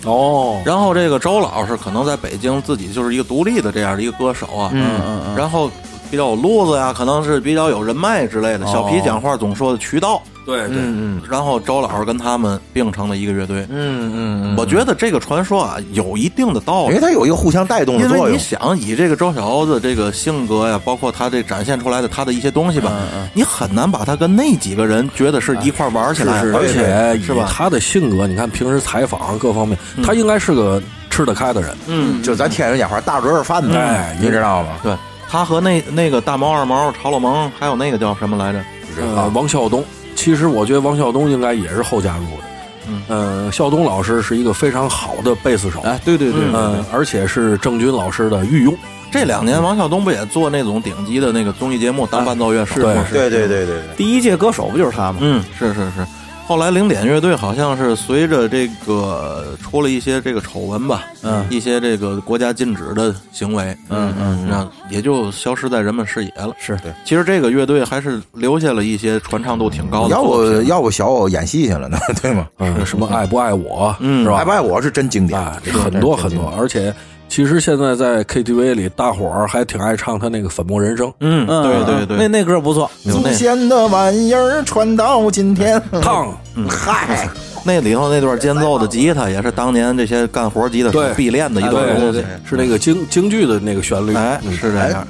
[0.04, 5.00] 哦，然后这个周老师可能在北京自己就是一个独立的这样的一个歌手啊，嗯。
[5.04, 5.70] 嗯嗯，然后
[6.10, 8.66] 比较有路子呀，可能是比较有人脉之类的。
[8.66, 13.66] 小皮讲话总说的渠道，对对，嗯然后周老师跟他们并成了一个乐队。
[13.68, 17.00] 嗯嗯嗯，我觉得这个传说啊有一定的道理因为。
[17.00, 22.92] 它有一个互相带动的因为你，想以这个周晓鸥的这个性格呀，包括他这展现出来的他的一些东西吧，
[23.32, 26.40] 你很难把他跟那几个人觉得是一块玩起来。
[26.40, 31.76] 是是而且是吧他的性格，你看平时采访各方面，他应该是个吃得开的人。
[31.86, 34.70] 嗯，就咱天津讲话大嘴儿贩子，哎你知道吗？
[34.82, 34.92] 对
[35.28, 38.62] 他和那那个大毛、二毛、曹老蒙，还有那个叫什么来着？
[38.98, 42.42] 呃，王孝东，其实我觉得王孝东应该也是后加入的。
[42.88, 48.74] 嗯，呃，孝东老师是一个非常好的贝斯手，哎，对对对，嗯，而且是郑钧老师的御用。
[49.10, 53.04] 这两年王孝东不也做那种顶级的那个综艺节目当伴奏乐手吗？
[53.12, 55.18] 对对对对对对，第一届歌手不就是他吗？
[55.20, 56.06] 嗯，是是是。
[56.46, 66.54] 后来零点乐队好像是随着这个出了一些这个丑闻吧，嗯一些这个国家禁止的行为，嗯嗯那也就消失在人们视野了。
[66.56, 70.62] 是对其实这个乐队还是留下了一些传唱度挺高的要作不。
[70.62, 72.46] 要不小欧演戏去了呢， 对吗？
[72.58, 74.36] 嗯，什么爱不爱我，嗯是吧？
[74.36, 76.94] 爱不爱我是真经典啊，，很多很多，而且
[77.28, 81.08] 其实现在在 KTV 里，大伙儿还挺爱唱他那个《粉墨人生》。
[81.20, 86.34] 嗯，嗯，对对对，那那歌不错，祖先的玩意儿传到今天，烫，
[86.68, 87.28] 嗨，
[87.64, 94.14] 那里头那段间奏的吉他也是当年这些干活吉他手必练的一段东西是那个京京剧的那个旋律。
[94.52, 95.06] 是这样。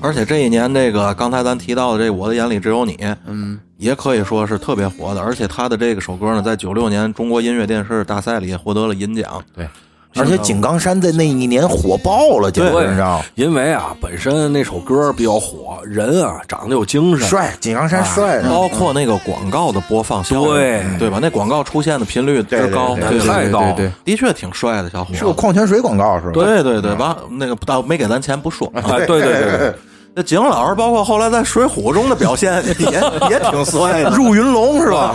[0.00, 2.92] 而且这一年，这个刚才咱提到的这《我的眼里只有你》，
[3.26, 5.20] 嗯，也可以说是特别火的。
[5.22, 9.42] 而且他的这个首歌呢，在九六年中国音乐电视大赛里获得了银奖。
[9.56, 9.66] 对，
[10.16, 13.24] 而且井冈山在那一年火爆了，简直对你知道吗？
[13.34, 21.18] 因为啊，本身那首歌比较火，人啊长得有精神，帅，井冈山帅，包括那个广告的播放效率，对对吧？
[21.20, 25.18] 那广告出现的频率之高，对对对太高对对的确挺帅的小伙子。
[25.18, 26.32] 是个矿泉水广告是吧？
[26.32, 28.70] 对对对，完那个到没给咱钱不说。
[28.74, 29.74] 啊，对对对对，
[30.16, 33.00] 那景老师包括后来在《水浒》中的表现也
[33.30, 34.10] 也挺帅的。
[34.10, 35.14] 入云龙是吧？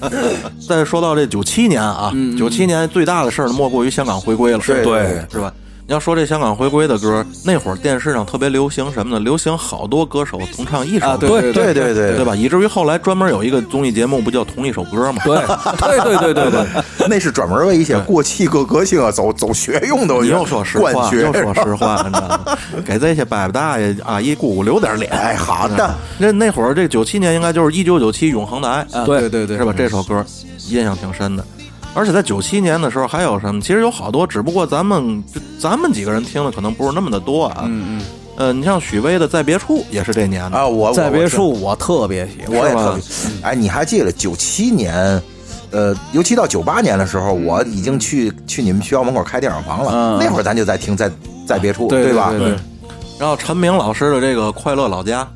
[0.66, 5.52] 再说到这九七年啊，九七年最大的事莫过于香港回归了，是对是吧？
[5.92, 9.20] 你要说这香港回归的歌，那会儿电视上特别流行什么呢？
[9.22, 12.34] 流行好多歌手同唱一首啊，歌，对对对对对吧？
[12.34, 15.20] 以至于后来专门有一个综艺节目，不叫同一首歌吗？
[15.26, 15.36] 对
[15.76, 20.14] 对对对对对， 那是专门为一些过气歌歌星啊走走学用的。
[20.22, 22.56] 你又说实话，又说实话，你知道吗？
[22.86, 25.12] 给这些伯伯大爷、阿姨、姑姑留点脸。
[25.12, 29.74] 哎，好的，那那会儿这九七年应该就是一九九七永恒的爱，对对对，是吧？
[29.76, 30.24] 这首歌
[30.70, 31.44] 印象挺深的。
[31.94, 33.60] 而且在九七年的时候还有什么？
[33.60, 35.22] 其实有好多，只不过咱们
[35.58, 37.64] 咱们几个人听的可能不是那么的多啊。
[37.66, 38.02] 嗯嗯，
[38.36, 43.02] 呃，你像许巍的《在别处》也是这年的啊，我在别，处我特别喜欢，我也特别。
[43.42, 45.20] 哎，你还记得九七年？
[45.70, 49.90] 呃，尤其到九八年的时候，我已经去去你们学校门口开电影房了。
[49.94, 51.10] 嗯那会儿咱就在听在
[51.46, 52.30] 在别处，对吧？
[52.30, 52.56] 对对，
[53.18, 55.26] 然后陈明老师的这个《快乐老家》，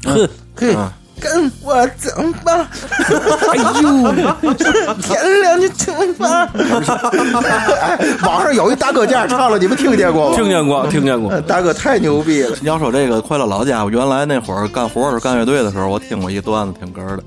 [0.55, 0.91] 嘿，嗯，
[1.21, 2.11] 跟我走
[2.45, 2.69] 吧。
[3.49, 6.45] 哎呦， 天亮就出发。
[7.43, 10.37] 哎，网上有一大哥这样唱了，你们听见过吗？
[10.37, 11.41] 听见过，听见过。
[11.43, 12.57] 大哥太牛逼了。
[12.63, 17.23] 要说这个快乐老家，我原来那会儿干活儿干乐队的时候，我听过一段子，挺哏儿的。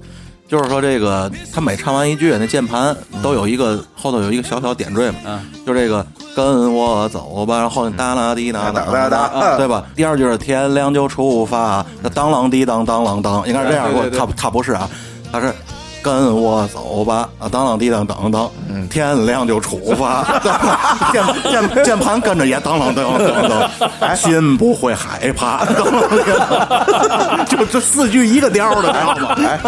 [0.48, 6.04] 就是说，这个他每唱完一句，那键盘都有一个后头有一个小小点缀嘛，就这个
[6.36, 9.84] 跟我走吧，然后哒啦滴哒哒哒哒，对吧？
[9.96, 14.10] 第二句是天亮就出发，那当啷滴当当啷当，应该是这样我。
[14.10, 14.90] 他他不是啊，
[15.32, 15.54] 他是。
[16.02, 18.50] 跟我走吧，啊，当啷滴当当当，
[18.90, 20.24] 天亮就出发，
[21.12, 23.70] 键键键盘跟着也当啷当当
[24.00, 25.66] 当，心不会害怕，
[27.46, 29.36] 就这四句一个调的，知道吗？
[29.40, 29.60] 哎，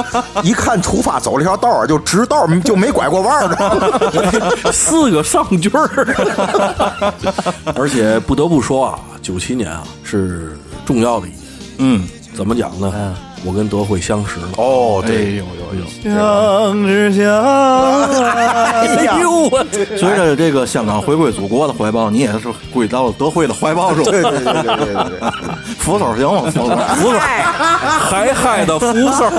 [0.43, 4.71] 一看出发走这条道儿，就直道就没拐过弯儿。
[4.71, 5.89] 四个上句儿，
[7.75, 11.41] 而且不得不说啊，九七年啊是重要的一年。
[11.79, 13.15] 嗯，怎么讲呢？
[13.43, 14.47] 我跟德惠相识了。
[14.57, 15.85] 哦，对，有有有。
[16.03, 17.25] 相知相
[18.23, 24.03] 哎呀，我随着这个香港回归祖国的怀抱，你也是归到了德惠的怀抱中。
[24.05, 25.29] 对对对对对对对。
[25.79, 26.43] 扶手行吗？
[26.51, 29.29] 扶手， 扶手，嗨嗨的扶手，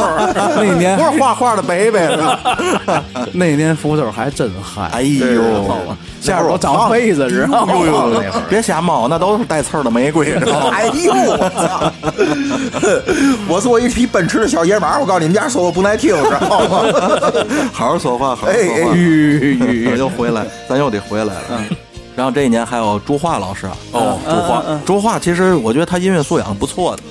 [0.56, 2.38] 那年不是画画的北北是吧？
[3.32, 5.42] 那年扶手还真嗨，哎呦，
[6.20, 7.74] 下边我长痱子，知道吗？
[7.76, 8.42] 呦呦，那会儿。
[8.48, 10.70] 别瞎猫，那都是带刺儿的玫瑰，知道吗？
[10.72, 11.92] 哎呦，我操！
[13.48, 16.82] 我作为一匹奔驰的小野马，我告诉你们家说我不耐听，知道吗？
[17.72, 18.92] 好好说话，好好哎说话。
[18.92, 21.64] 哎吁我又回来，咱又得回来了。
[22.16, 27.02] 然后这一年还有朱桦老师啊，哦，朱桦，朱桦其实我觉得他音乐素养不错的。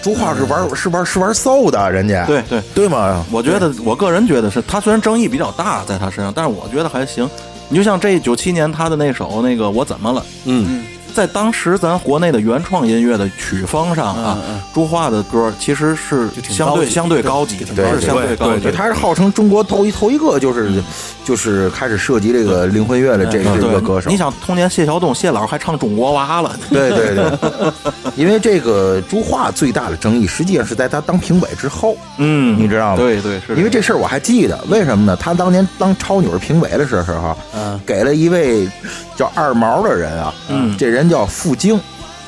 [0.00, 3.24] 朱桦是玩是玩是玩骚的，人家对对，对嘛？
[3.30, 7.28] 我觉得我个人觉得是他虽然争议比较大在他身上，但是我觉得还行。
[7.68, 14.38] 你就像这九七年他的那首那个我怎么了，嗯，在当时咱国内的原创音乐的曲风上啊，
[14.72, 18.70] 朱桦的歌其实是相对相对高级的，对是相对高级。
[18.70, 20.82] 他是号称中国头一头一个，就是
[21.28, 24.08] 就是开始涉及这个灵魂乐的这个这个歌手。
[24.08, 24.16] 你。
[24.16, 27.72] 想，童年谢晓东谢老师还唱《中国娃》了，对 对对，
[28.16, 32.58] 因为这个朱桦最大的争议，实际上是在他当评委之后，嗯。
[32.58, 32.96] 你知道吗？
[32.96, 35.14] 对对是，因为这事儿我还记得，为什么呢？
[35.20, 38.66] 他当年当超女评委的时候，嗯，给了一位
[39.14, 40.74] 叫二毛的人啊，嗯。
[40.78, 41.78] 这人叫傅晶，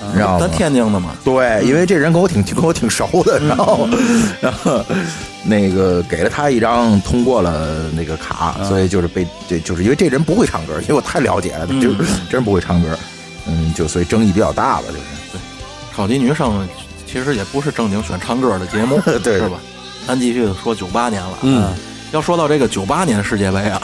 [0.09, 0.51] 你知道吗咱？
[0.51, 3.99] 天津的嘛，对，因为这人跟我挺 跟我挺熟的，你知道吗？
[4.41, 4.85] 然后
[5.45, 11.93] 那个给了他一张通过了那个卡，所以就是被这就是因为这人不会唱歌，因为我太了解了，就
[12.31, 12.99] 真不会唱歌，
[13.47, 15.01] 嗯，就所以争议比较大吧，就是。
[15.95, 16.67] 超级女声
[17.07, 19.59] 其实也不是正经选唱歌的节目， 对是吧？
[20.07, 21.69] 咱继续说九八年了，嗯，
[22.13, 23.81] 要说到这个九八年世界杯啊，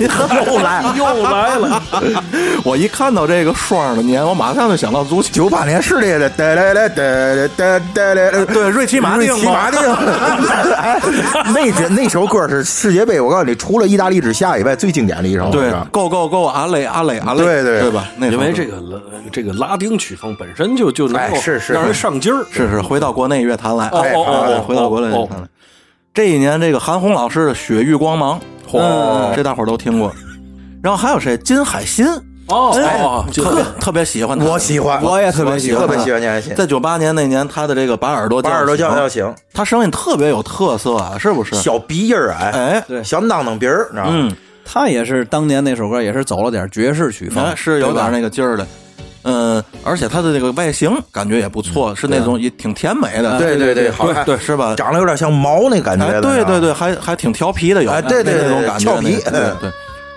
[0.46, 1.82] 又来又来了，
[2.64, 5.28] 我一看到这个双的年，我马上就想到足球。
[5.32, 9.78] 九八年是这个，哒哒哒哒哒哒哒，对，瑞奇马丁，瑞奇马丁，
[10.74, 10.98] 哎
[11.52, 15.50] 那这那首歌是世界杯，我告诉你，除了意大利之下以外最经典的一首。
[15.50, 18.06] 对，Go Go Go，阿雷阿雷阿雷，对对对吧？
[18.16, 19.00] 那因为这个拉
[19.30, 25.46] 这个拉丁曲风本身就就能够哎是是让人上劲儿，是是回到国内乐坛来，哦哦哦回到国内乐坛来。
[26.16, 28.40] 这一年，这个韩红老师的《雪域光芒》，
[28.72, 30.10] 嚯这大伙儿都听过。
[30.82, 31.36] 然后还有谁？
[31.36, 32.06] 金海心，
[32.48, 36.54] 哦哎哦，就特别特别喜欢他，我喜欢，我也特别喜欢特别喜欢金海心。
[36.54, 41.54] 在九八年那年，他的这个把耳朵把耳朵叫叫醒，他声音特别有特色啊，是不是？
[41.56, 44.10] 小鼻音儿哎，哎，对小囔囔鼻儿，你知道吗？
[44.10, 44.32] 嗯，
[44.64, 48.66] 他也是当年那首歌也是走了点爵士曲风哎，，是有点那个劲儿的。
[49.26, 54.74] 嗯，而且她的这个外形感觉也不错，是那种也挺甜美的，对对对，好看，对，是吧？
[54.76, 59.72] 长得有点像毛那感觉哎，对对对，还还挺调皮的，有哎对对对那种感觉，俏皮那个对对。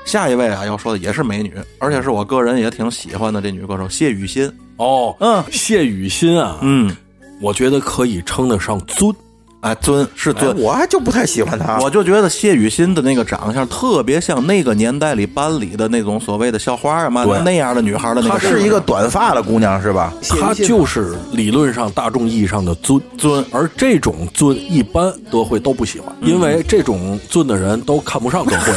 [0.05, 4.51] 下一位啊，要说的也是美女，而且是我个人也挺喜欢的这女歌手谢雨欣。
[4.77, 5.43] 哦，嗯。
[5.51, 6.95] 谢雨欣啊，嗯，
[7.41, 9.13] 我觉得可以称得上尊，
[9.61, 11.79] 哎，尊是哎尊，我还就不太喜欢他。
[11.79, 18.29] 我就觉得谢雨欣的那个长相特别像那个年代里班里的那种所谓的校花啊嘛，对那样的女孩的那个。
[18.29, 20.13] 她是一个短发的姑娘是吧？
[20.39, 28.71] 她就是理论上大众意义上的尊尊，而这种尊一般德惠都不喜欢，因为这种尊的人都看不上德惠。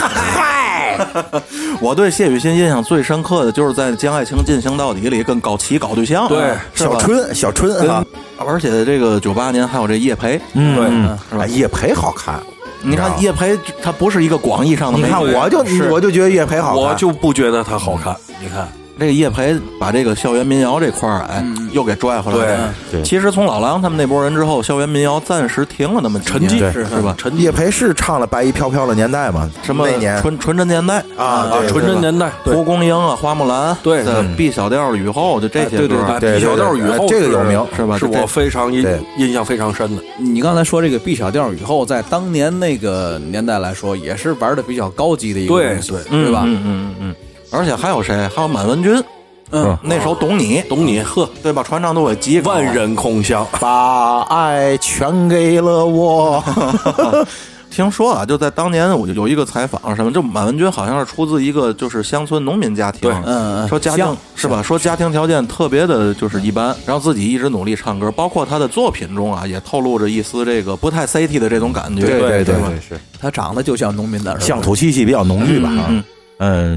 [1.80, 8.04] 我对谢雨欣印象最深刻的就是在《将爱情进行到底》里跟高旗搞对象，对是吧小春，小春啊，
[8.38, 12.40] 而且这个九八年还有这叶培，嗯，对叶培好看。
[12.84, 16.82] 你看叶培，他不是一个广义上的你看，我就是我就觉得叶培好看。
[16.82, 18.16] 我就不觉得他好看。
[18.40, 18.66] 你看，
[18.98, 22.74] 这个叶培把这个校园民谣这块儿，哎，又给拽回来了。
[22.90, 23.00] 对。
[23.00, 23.02] 对。
[23.02, 27.00] 其实从老狼他们那波人之后，校园民谣暂时停了那么几沉寂是是。
[27.00, 27.14] 吧？
[27.18, 29.50] 沉叶培是唱了《白衣飘飘的年代》嘛？
[29.62, 31.02] 什么那年纯纯真年代。
[31.16, 32.54] 啊啊，纯真年代，对。
[32.54, 34.04] 蒲公英啊，花木兰，对。
[34.04, 37.98] 的 B 小调雨后，就这些对对对对 B 小调雨后这个有名是吧？
[37.98, 38.86] 是我非常印
[39.18, 40.02] 印象非常深的。
[40.18, 45.68] 你刚才说这个 B 小调雨后，在当年那个年代来说，也是玩的比较高级的一个对。
[45.74, 46.24] 东西，对。
[46.24, 46.42] 对吧？
[46.44, 47.14] 嗯嗯嗯嗯。
[47.52, 48.28] 而且还有谁？
[48.34, 49.02] 还有满文军，
[49.50, 51.62] 嗯，那首《懂你》，懂你，呵，对吧？
[51.62, 52.50] 传唱度也极高。
[52.52, 56.42] 万人空巷，把爱全给了我。
[57.70, 64.62] 听说啊，就在当年我就有一个采访，什么就满文军好像是出自一个就是乡村农民家庭，对嗯嗯说家庭是吧？
[64.62, 72.68] 说家庭条件特别的就是一般，然后自己一直努力唱歌，包括他的作品中啊，也透露着一丝这个不太 CT 的这种感觉，对对对吧？
[72.68, 75.70] 对，是他长得就像农民的，乡土气息比较浓郁吧？
[75.72, 76.04] 嗯嗯，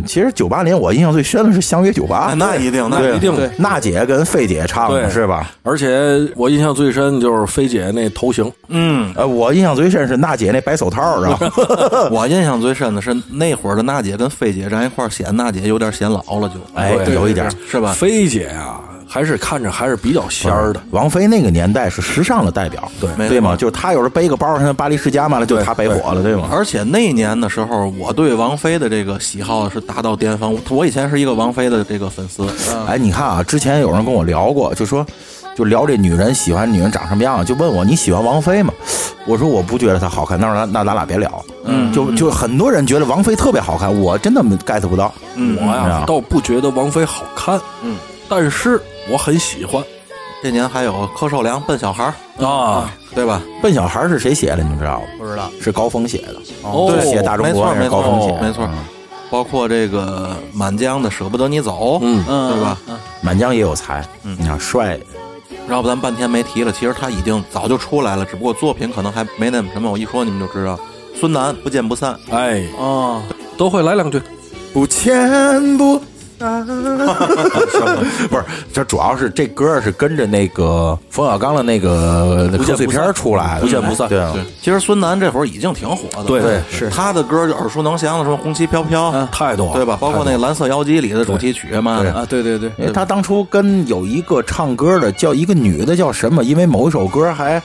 [0.05, 5.51] 其实九八年我印象最深的是《相约酒吧哎》，那一定，那一定，娜姐跟菲姐唱的对是吧？
[5.63, 12.09] 而且我印象最深就是菲姐那头型，嗯，呃，我印象最深是娜姐那白手套，知道吧？
[12.11, 17.49] 我印象最深的是那会儿的娜姐跟菲姐站一块儿显娜姐有点显老了就，哎，有一点。
[17.69, 17.93] 是吧？
[17.93, 18.79] 菲姐啊，
[19.15, 20.81] 还是看着还是比较仙儿的。
[20.91, 23.55] 王菲那个年代是时尚的代表，对对吗？
[23.55, 26.49] 就是她有时候背个包，像巴黎世家嘛了，就她背火了，对吗？
[26.51, 30.59] 而且那年的时候，我对王菲的这个喜好是达到巅峰。
[30.69, 32.45] 我以前是一个王菲的这个粉丝，
[32.85, 35.05] 哎，你看啊，之前有人跟我聊过，就说
[35.55, 38.73] 就聊这女人喜欢女人长什么样，就问我你喜欢王菲吗？
[39.25, 41.45] 我说我不觉得她好看，那那那咱俩别聊。
[41.63, 45.13] 嗯，就就很多人觉得王菲特别好看，我真的 get 不到。
[45.35, 47.95] 嗯我呀嗯倒不觉得王菲好看，嗯，
[48.27, 49.83] 但是我很喜欢
[50.43, 52.13] 这年还有柯受良《笨小孩》，
[52.45, 52.91] 啊。
[53.13, 53.41] 对吧？
[53.61, 54.63] 笨小孩是谁写的？
[54.63, 55.05] 你们知道吗？
[55.17, 55.49] 不知道。
[55.61, 56.35] 是高峰写的。
[56.63, 58.69] 哦对写大中没错没国是高峰写没错，
[59.29, 62.77] 包括这个满江的《舍不得你走》，嗯嗯，对吧？
[62.87, 62.97] 嗯？
[63.21, 64.99] 满江也有才，嗯你看帅，
[65.69, 69.89] 要不咱半天没提了，其实他已经早就出来了，只不过作品可能还没那么什么。
[69.89, 70.77] 我一说你们就知道，
[71.17, 73.21] 孙楠不见不散，哎，哦，
[73.57, 74.21] 都会来两句。
[74.73, 76.01] 不见不
[76.39, 76.65] 散。
[78.29, 84.07] 不是，这主要是这歌是跟着那个冯小刚的那个贺岁片散出来的，不见不散。
[84.09, 84.19] 对。
[84.19, 86.41] 啊，其实孙楠这会儿已经挺火的，对。
[86.41, 86.61] 对。
[86.71, 86.89] 是。
[86.89, 89.97] 他的歌就耳熟能详的，什么《红旗飘飘》，太多了，对吧？
[89.99, 92.09] 包括那个《蓝色妖姬》里的主题曲嘛，对。
[92.09, 97.61] 啊，对对对，因为他当初跟有一个唱歌的叫一个女的叫什么，因为某一首歌还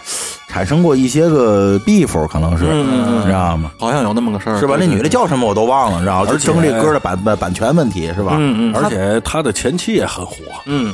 [0.51, 3.71] 产生过一些个 beef，可能是，嗯嗯嗯知道吗？
[3.79, 4.75] 好像有那么个事儿，是吧？
[4.79, 6.27] 那女的叫什么我都忘了，知道吗？
[6.27, 8.33] 就而且争这歌的版版版权问题是吧？
[8.37, 10.35] 嗯嗯，而且他的前妻也很火，
[10.67, 10.93] 嗯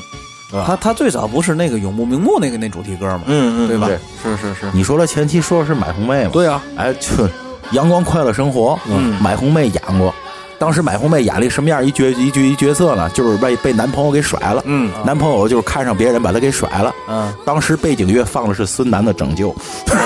[0.65, 3.23] 他他最早不是那个永不瞑目那个那主题歌吗？
[3.27, 6.31] 嗯嗯，对吧对，是是是，你说他前妻说的是买红妹吗？
[6.33, 7.29] 对啊，哎，就
[7.73, 10.15] 阳光快乐生活，嗯买红妹演过。
[10.59, 13.09] 当时买红妹演了一什么样一角一角一角色呢？
[13.11, 16.95] 就是被被男朋友给甩了，嗯男朋友就是看上别人把她给甩了。
[17.09, 19.51] 嗯，当时背景乐放的是孙楠的《拯救》，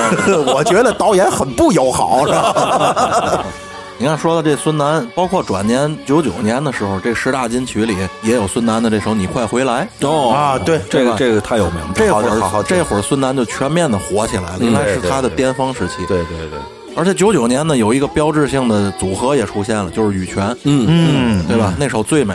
[0.53, 3.45] 我觉得导演很不友好，是吧？
[3.99, 9.87] 你看说到这孙楠，包括转年九九年的时候，这十大金曲里也有孙楠的这首《你快回来》。
[10.09, 11.91] 哦啊对这个这个太有名了。
[11.95, 15.97] 这会儿好好好这会儿孙楠就全面的火起来了，应该是他的巅峰时期。
[16.09, 16.59] 对对对，
[17.01, 21.73] 而且九九年呢，有一个标志性的组合也出现了，就是羽泉，嗯，嗯，对吧？
[21.79, 22.35] 那首《最美》，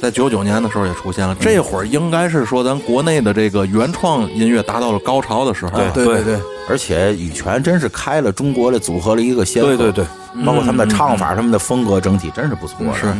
[0.00, 1.34] 在九九年的时候也出现了。
[1.40, 5.72] 这会儿应该是说咱国内的这个原创音乐达到了高潮的时候。
[5.92, 6.38] 对对对，
[6.68, 10.04] 而且羽泉真是开了中国的组合的一个先河，对对对，
[10.46, 12.94] 包括他们的唱法、他们的风格，整体真是不错的。
[12.94, 13.12] 是。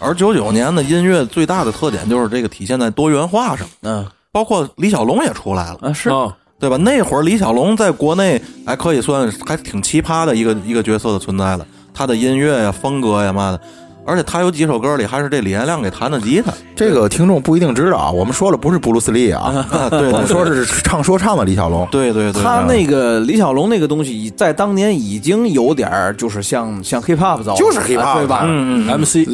[0.00, 5.78] 而九九年的音乐最大的特点就是这个体现在多元化上，嗯包括李小龙也出来了。
[5.82, 6.76] 啊是，啊，对吧？
[6.78, 13.60] 那会儿李小龙在国内还可以算还挺奇葩的一个一个角色的存在了，他的音乐呀、风格呀嘛的，
[14.06, 16.52] 而且他有几首歌里还是这李延亮给弹的吉他。
[16.74, 21.86] 这个听众不一定知道啊，我们说了不是布鲁斯利啊， 啊，对我们说的是唱说唱的李小龙。
[21.90, 28.42] 对对对，他那个李小龙那个东西，在当年已经有点儿就是像像 hip hop 走，就是 hip hop 啊对吧？
[28.44, 29.26] 嗯嗯 MC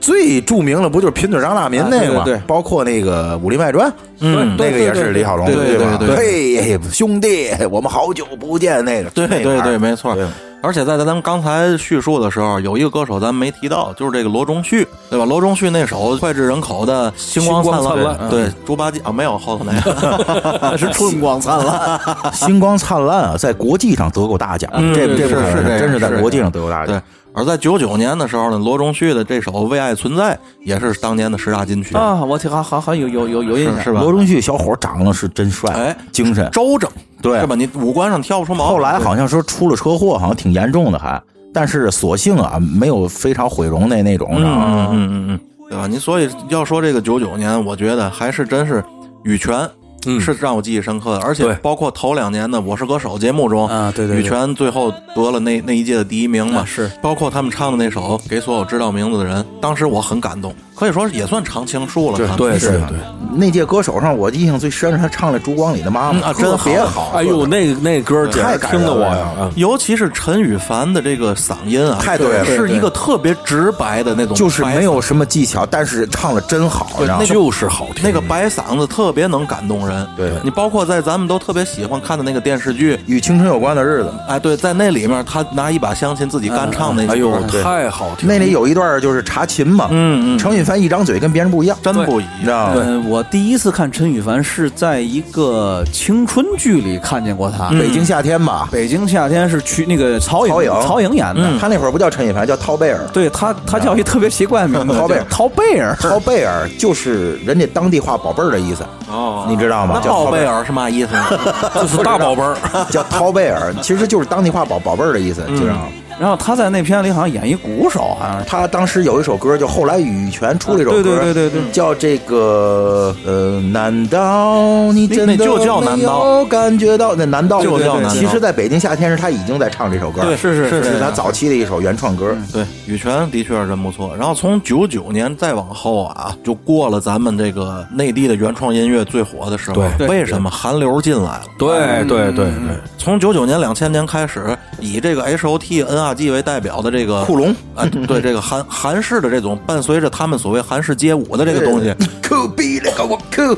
[0.00, 2.20] 最著名的不就是贫嘴张大民那个吗？
[2.22, 3.88] 啊对包括那个《武林外传》，
[4.20, 5.96] 嗯那个也是李小龙对，吧？
[5.98, 6.16] 对对对
[6.62, 10.26] 嘿，兄弟，我们好久不见，那个，对对对，没错对。
[10.60, 15.24] 而且在咱们刚才叙述的时候，有一个歌手咱没提到，就是这个罗中旭，对吧？
[15.24, 22.00] 罗中旭那首脍炙人口的《星光灿灿烂对，猪八戒啊，没有后头那个，那是春光灿烂。
[22.34, 27.02] 星光灿烂啊，在国际上得过大奖，嗯这这部分是是真是在国际上得过大对奖。。
[27.34, 30.34] 而在九九年的时候呢，罗中旭的这首《为爱存在》
[30.64, 31.94] 也是当年的十大金曲。
[31.96, 36.50] 啊，我听好好好有有有有印象是是吧罗中旭小伙长得是真帅，哎精神。
[36.50, 36.90] 周正，
[37.22, 37.54] 对是吧？
[37.54, 38.74] 你五官上挑不出毛病。
[38.74, 41.20] 后来好像说出了车祸，好像挺严重的还，
[41.52, 44.28] 但是所幸啊没有非常毁容那那种？
[44.32, 45.86] 嗯嗯嗯嗯对吧？
[45.86, 48.84] 你所以要说这个九九年，我觉得还是真是
[49.24, 49.68] 羽泉。
[50.06, 62.16] 嗯是让我记忆深刻的，而且包括头两年的《我是歌手》节目中，啊对对对羽泉最后得了那那一届的第一名嘛，啊是包括他们唱的那首《给所有知道名字的人》，当时我很感动，可以说也算常青树了。
[62.16, 62.98] 对对对，
[63.34, 67.10] 那届歌手上，我印象最深是他唱的《烛光里的妈妈嗯》，啊真好特别好。
[67.14, 78.04] 哎呦，那那歌太感直听得我人了尤其是陈羽凡的这个嗓音啊，太对了是一个特别直白的那种，就是没有什么技巧，但是唱的真好，你知道吗那就是好听。
[78.04, 80.06] 那个白嗓子特别能感动人。
[80.16, 84.12] 对你包括在咱们都特别喜欢看的那个电视剧，与青春有关的日子。
[84.28, 88.28] 哎，对，在那里面他拿一把香琴自己干唱那哎呦，，太好听。
[88.28, 92.46] 那里有一段就是查琴嘛，嗯嗯陈羽凡一张嘴跟别人不一样，真不一样。
[92.46, 92.82] 道吗？
[92.84, 97.70] 嗯，我第一次看陈羽凡是在一个青春剧里看见过他。
[97.70, 103.00] 北京夏天吧，北京夏天是去那个曹颖曹颖演的，嗯他那会儿不叫陈羽凡，叫陶贝尔。
[103.14, 105.96] 对他他叫一特别奇怪的名字，陶贝尔叫陶贝尔。
[105.98, 109.94] 陶贝尔就是人家当地话“宝贝儿”的意思，哦你知道吗？
[109.96, 111.24] 那叫陶贝尔，是嘛意思呢？
[111.80, 112.54] 就是大宝贝儿，
[112.92, 115.86] 叫陶贝尔，其实就是当地话“宝宝贝儿”的意思，知道吗？
[116.18, 118.44] 然后他在那片里好像演一鼓手，好像是。
[118.46, 132.36] 他当时有一首歌，就后来羽泉出了一首歌，对对对对对叫这个呃，难道你真的那就叫难道没有感觉到那难道就叫难道其实，在北京夏天时，他已经在唱这首歌，对是是是是他早期的一首原创歌。
[132.52, 134.14] 对，羽泉的确是真不错。
[134.16, 139.76] 然后从九九年再往后啊，就过了咱们这个内地的原创音乐最火的时候。
[139.98, 141.42] 对为什么韩流进来了？
[141.58, 151.94] 对对对对，从九九年、两千年开始，以这个 H O T N R G 为代表的这个库龙啊，对这个韩韩式的这种伴随着他们所谓韩式街舞的这个东西，
[152.26, 153.54] 酷毙了个我酷！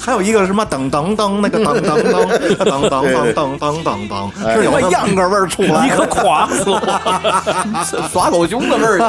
[0.00, 2.26] 还有一个什么噔噔噔那个噔噔噔
[2.58, 6.78] 噔噔噔噔噔噔噔，是有那么秧歌味儿出来，你可垮死我！
[8.12, 9.00] 耍狗熊的味儿。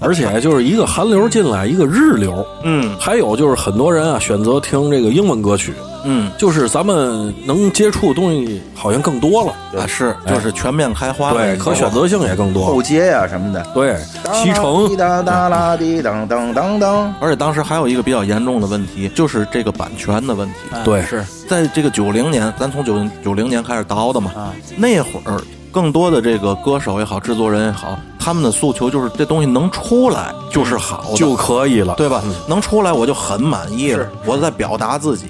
[0.00, 5.72] 而且就是一个韩流进来，一个日流，嗯还有就是很多人啊选择听这个英文歌曲，
[6.06, 6.30] 嗯。
[6.38, 12.82] 就是咱们能接触的东西好像更多了，啊是就是全面开花对，可选择性也更多后。
[12.82, 13.96] 街呀什么的，对，
[14.32, 14.88] 西城。
[14.88, 20.54] 滴当当啦滴当当当当，而且当时还有一个比较严重的问题，就是这个版权的问题。
[20.84, 21.24] 对是。
[21.48, 24.52] 在这个九零年，咱从九九零年开始倒的嘛，啊。
[24.76, 25.40] 那会儿
[25.72, 32.22] 更多的这个歌手也好，制作人也好，他们的诉求就是这东西能出来就是好的，就可以了，对吧？
[32.48, 35.26] 能出来我就很满意了，我在表达自己。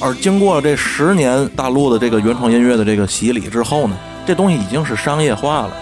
[0.00, 3.96] 而经过了这十年大陆的这个原创音乐的这个洗礼之后呢，
[4.26, 5.72] 这东西已经是商业化了。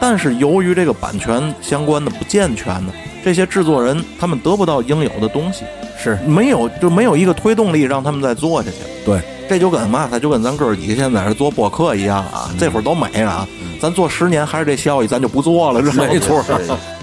[0.00, 2.92] 但是由于这个版权相关的不健全呢，
[3.24, 5.64] 这些制作人他们得不到应有的东西，
[5.98, 8.76] 是没有就没有一个推动力让他们再做下去。
[9.04, 13.48] 对，这就跟嘛，他就跟咱哥儿几个现在是做播客一样啊，这会儿都没了啊。
[13.80, 15.80] 咱做十年还是这效益，咱就不做了？
[15.80, 16.44] 没错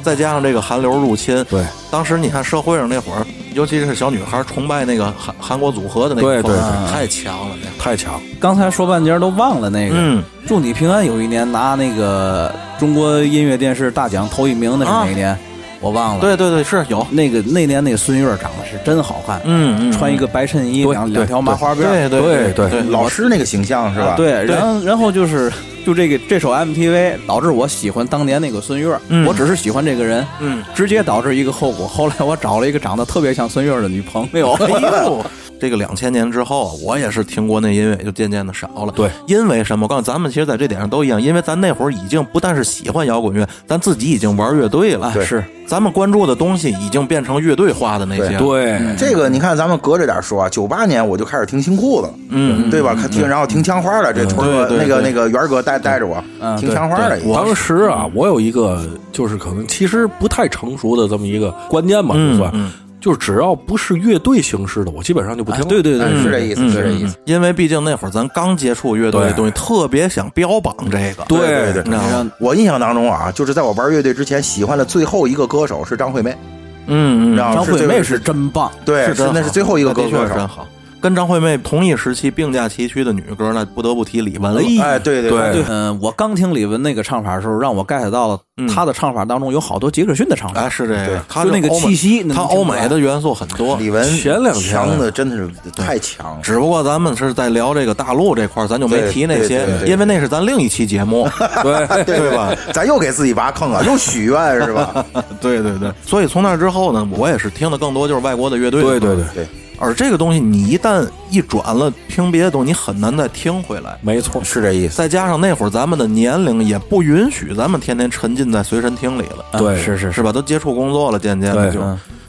[0.04, 8.20] 再加上这个韩流入侵，对，当时你看社会上那会儿，尤其是小女孩崇拜那个韩韩国组合的那个对对对太强了，那太强。
[8.40, 9.96] 刚才说半截儿都忘了那个。
[9.98, 15.38] 嗯，祝你平安有一年拿那个中国音乐电视大奖头一名那是哪一年？
[15.82, 21.80] 我忘了。，对对对，是有，那个那年那个孙悦长得是真好看，嗯嗯，穿一个白衬衣，两两条麻花辫。
[21.82, 24.14] 对对对老师那个形象是吧？
[24.16, 25.52] 对，对然后然后就是
[25.86, 31.88] 就这个这首 MTV 导致我喜欢当年那个孙悦，嗯我只是喜欢这个人，嗯，直接导致一个后果。
[31.88, 35.26] 后来我找了一个长得特别像孙悦的女朋友， 哎呦，
[35.60, 38.92] 这个两千年之后，我也是听国内音乐就渐渐的少了。
[38.96, 39.86] 对，因为什么？
[39.86, 45.12] 我告诉咱们，其实在这点上都一样，因为咱那会儿已经不但是喜欢摇滚乐，咱自己已经玩乐队了。
[45.14, 52.96] 对是，咱们关注的东西已经变成乐队化的那些。，对，这个你看，咱们隔着点说啊，九八年我就开始听新裤子，嗯，对吧？
[53.00, 57.18] 看听，然后听枪花了，这春哥对对对那个那个元儿哥带带着我嗯听枪花了。
[57.26, 65.68] 我当时啊，我有一个就是可能其实不太成熟的这么一个观念吧，就算，嗯就是只要不是乐队形式的，我基本上就不听了。
[65.68, 67.16] 对对对是这意思，是这意思。
[67.26, 71.24] 因为毕竟那会儿咱刚接触乐队的东西，特别想标榜这个。
[71.28, 71.40] 对
[71.74, 72.32] 对对你知道吗？
[72.40, 76.38] 我印象当中啊，就是在我玩乐队之前，喜欢的最后一个歌手是张惠妹，
[76.86, 77.38] 嗯嗯？
[77.38, 80.28] 张惠妹是真棒，对，是那是最后一个歌手。
[80.28, 80.68] 真好。
[81.02, 84.62] 跟张惠妹同一时期并驾齐驱的女歌，那不得不提李玟了。
[84.82, 88.40] 哎，对对对嗯，我刚听李玟那个唱法的时候，让我 get 到了
[88.74, 93.76] 她的唱法当中有好多杰克逊的唱法哎，，是这对个，他就那个气息能他欧美的元素很多。
[93.78, 96.40] 李玟前两天强的真的是太强了。
[96.44, 101.28] 只不过咱们是在聊这个大陆这块，咱就没提那些对对，对因为那是咱另一期节目，
[101.64, 102.56] 对对吧？
[102.74, 105.04] 咱又给自己挖坑啊， 又许愿是吧？
[105.42, 105.92] 对对对。
[106.06, 108.82] 所以从那之后呢，我也是听的更多就是外国的乐队。
[108.84, 109.48] 对对对，对，
[109.82, 113.98] 而这个东西你一旦一转了听别的东西，你很难再听回来。
[114.02, 114.96] 没错，是这意思。
[114.96, 120.32] 再加上那会儿咱们的年龄也不允许咱们天天沉浸在随身听里了，对是是是吧？
[120.32, 121.82] 都接触工作了，渐渐的就。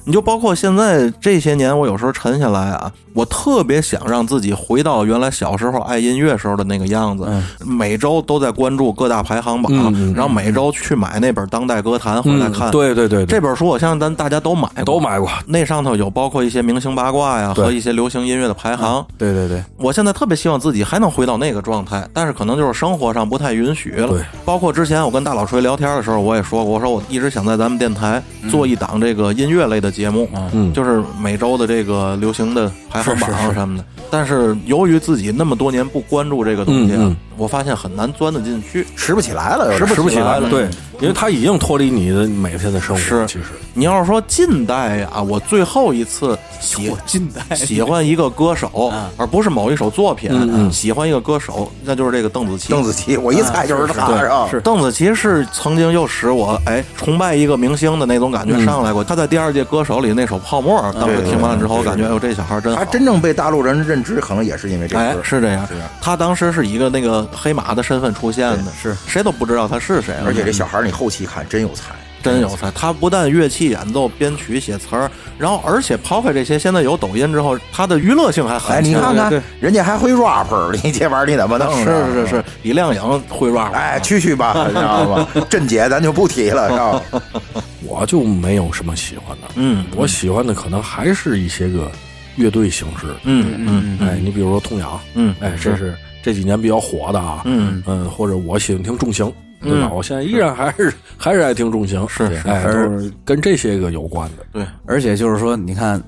[0.04, 7.28] 你就包括现在这些年，我有时候沉下来啊，我特别想让自己回到原来小时候爱音乐时候的那个样子。
[7.64, 9.72] 每周都在关注各大排行榜，
[10.14, 12.68] 然后每周去买那本《当代歌坛》回来看。
[12.68, 15.28] 嗯，对对对，这本书我相信咱大家都买过，都买过。
[15.46, 19.04] 那上头有包括一些明星八卦呀和一些流行音乐的排行。
[19.18, 24.08] 对对对，我现在特别希望自己还能回到那个状态，但是可能就是生活上不太允许了。
[24.08, 33.84] 对，包括之前我跟大老锤聊天的时候，我也说过，我说我一直想在咱们电台做一档这个音乐类的节目，嗯就是每周的这个流行的排行榜什么的。
[34.10, 38.86] 但是由于自己那么多年不关注这个东西啊，嗯嗯我发现很难钻得进去。
[38.94, 40.68] 拾不起来了，拾拾不起来了了，对，
[41.00, 43.02] 因为它已经脱离你的每天的生活。
[43.02, 52.70] 是其实你要是说近代啊，我最后一次喜近代 喜欢一个歌手，而不是某一首作品，嗯嗯喜欢一个歌手，那就是这个邓紫棋。
[52.70, 59.02] 邓紫棋，我一猜就是他，是邓紫棋是曾经又使我哎崇拜一个明星的那种感觉上来过。
[59.02, 62.90] 她在第二届歌手里那首《泡沫》，当时听完了之后，我感觉哎呦这小孩真好他。
[62.92, 65.20] 真正被大陆人认知，可能也是因为这哎歌，。
[65.22, 68.94] 是这样是这样，他当时是一个那个黑马的身份出现的，是。
[69.06, 72.70] 谁都不知道他是谁，而且这小孩儿你后期看真有才，真有才。
[72.72, 80.46] 他不但乐器演奏、编曲、写词儿，然后而且抛开这些，现在有抖音之后，他的娱乐性还很哎，你看看，人家还会 rap，
[80.84, 81.76] 你这玩意儿你怎么弄？
[81.84, 85.28] 是是是，李亮颖会 rap，哎，去去吧，你知道吗？
[85.50, 87.22] 甄姐咱就不提了，知道吗？
[87.84, 91.90] 我就没有什么喜欢的，嗯我喜欢的可能还是一些个
[92.36, 93.06] 乐队形式。
[93.24, 99.30] 嗯嗯哎，你比如说痛痒，嗯哎，这是这几年比较火的啊，嗯嗯，或者我喜欢听重型，
[99.60, 99.90] 对吧？
[99.92, 104.44] 我现在依然还是还是爱听重型，是哎，都是跟这些个有关的。
[104.52, 106.02] 对，而且就是说，你看，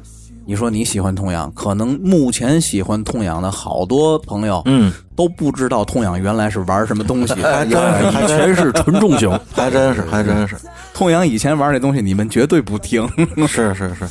[0.47, 7.35] 你说你喜欢痛仰，可能目前喜欢痛仰的好多朋友，嗯，都不知道痛仰原来是玩什么东西。
[7.43, 10.57] 还真哎是，还以前是纯重型，还真是，还真是，
[10.95, 13.09] 痛仰以前玩这东西，你们绝对不听。
[13.49, 14.05] 是是是。
[14.05, 14.09] 你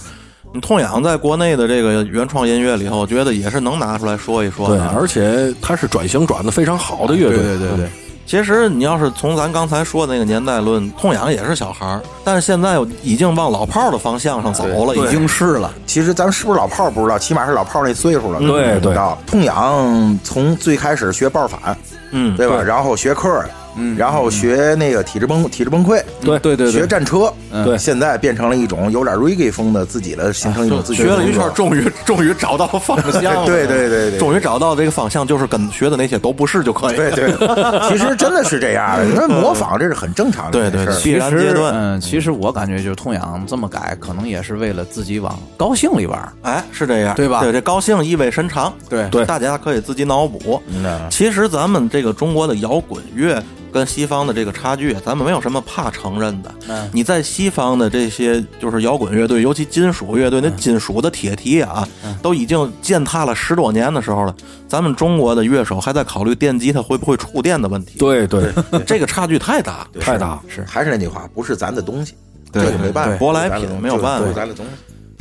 [0.62, 4.88] 痛痒在国内的这个原创音乐里头，我觉得也是能拿出来说一说对，的。
[4.90, 7.90] 而且它是转型转的非常好的乐队，对对对对，
[8.26, 15.74] 其实你要是从咱刚才说的那个年代论，痛痒也是小孩儿，但是现在已经往老炮儿的方向上走了，已已经是了。
[15.86, 18.40] 其实咱是不是老炮儿不知道，起码是老炮儿那岁数了。
[18.40, 18.96] 对对。
[19.26, 21.78] 痛痒从最开始学抱反，
[22.12, 22.62] 嗯，对吧？
[22.62, 23.44] 然后学科，
[23.76, 27.32] 嗯然后学那个体质崩体质崩溃，对对对对，学战车，
[27.66, 33.46] 对现在变成了一种有点 reggae 风的自己的，形成一种自己的学了一圈，终于 终于找到方向了。
[33.48, 36.96] 对对对对，终于找到这个方向，就是跟学的那些都不是就可以。
[36.96, 37.32] 对对，
[37.90, 39.06] 其实真的是这样的。
[39.16, 40.94] 那模仿这是很正常的对对。
[41.04, 46.34] 必然阶段嗯，其实我感觉就是痛痒这么改，可能也是为了自己往高兴里玩。
[46.44, 48.74] 哎，是这样，对吧对，这高兴意味深长。
[48.90, 50.62] 对对大家可以自己脑补。
[51.10, 53.42] 其实咱们这个中国的摇滚乐
[53.74, 56.54] 跟西方的这个差距，咱们没有什么怕承认的。
[56.70, 61.88] 嗯你在西方的这些就是摇滚乐队，尤其金属乐队，那金属的铁蹄啊，
[62.22, 64.36] 都已经践踏了十多年的时候了，
[64.68, 67.98] 咱们中国的乐手还在考虑电吉他会不会触电的问题。
[67.98, 68.54] 对对，
[68.86, 69.88] 这个差距太大。
[70.00, 70.40] 太大。
[70.48, 72.14] 是还是那句话，不是咱的东西，
[72.52, 74.72] 对这个没办法，舶来品没有办法不是咱的东西。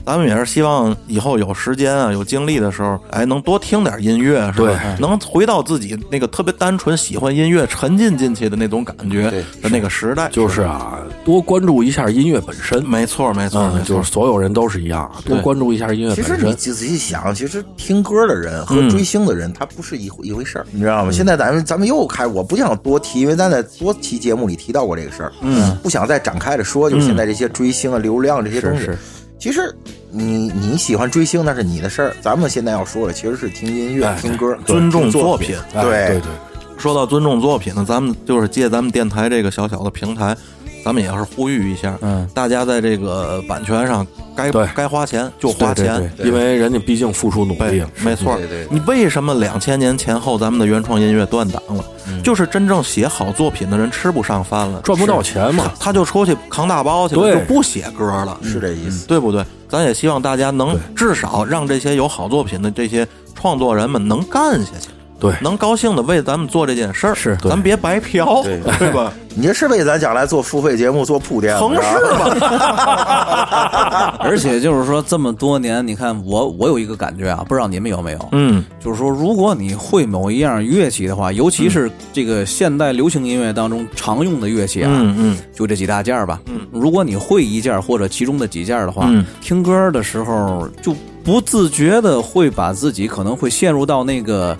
[0.05, 4.97] 咱们也是希望以后有时间啊、有精力的时候，哎，能多听点音乐，是吧？
[4.99, 10.29] 能回到自己那个特别单纯喜欢音乐、沉浸进去的那种感觉对的那个时代。
[10.31, 12.85] 就是啊，多关注一下音乐本身。
[12.85, 16.49] 没错，没错，没嗯，错就是所有人都是一样，多关注一下音乐其实本身。
[16.49, 21.12] 你仔细想，其实听歌的人和追星的人，他不是一回一回事儿，你知道吗？
[21.12, 28.85] 现在咱们咱们又开，我不想多提，因为咱在多期节目里提到过这个事儿，嗯，不想再展开的说，就是现在这些追星啊、流量这些东西。
[28.85, 28.99] 是
[29.43, 29.74] 其实
[30.09, 36.06] 你你喜欢追星那是你的事儿，咱们现在要说的其实是听音乐、哎听歌、尊重听作作品哎对。
[36.06, 36.31] 对对，
[36.78, 40.36] 说到尊重作品呢，咱们就是借咱们电台这个小小的平台，
[40.85, 44.07] 咱们也是呼吁一下，嗯，大家在这个版权上
[44.37, 46.13] 该该花钱就花对对钱。
[46.17, 48.69] 对因为人家毕竟付出努力了。，没错对对对。
[48.71, 51.85] 你为什么两千年前后咱们的原创音乐断档了？
[52.09, 55.73] 嗯就是真正写好作品的人吃不上饭了，赚不到钱嘛。
[55.79, 59.07] 他就出去扛大包去了，对就不写歌了，是这意思。
[59.07, 59.45] 对不对？
[59.69, 64.89] 咱也希望大家能至少让这些有好作品的这些创作人们能干下去。
[65.23, 69.12] 对能高兴的为咱们做这件事儿，是咱别白嫖，对对吧？
[69.35, 74.19] 你这是为咱将来做付费节目做铺垫，横是吧是吧？
[74.20, 78.28] 而且就是说这么多年，你看我我有一个感觉啊，不知道你们有没有？
[78.32, 86.40] 嗯，就是说，如果你会某一样乐器的话，尤其是这个现代流行音乐当中常用的乐器啊，嗯嗯就这几大件儿吧。
[86.47, 90.94] 嗯如果你会一件或者其中的几件的话，嗯听歌的时候就
[91.24, 94.55] 不自觉的会把自己可能会陷入到那个。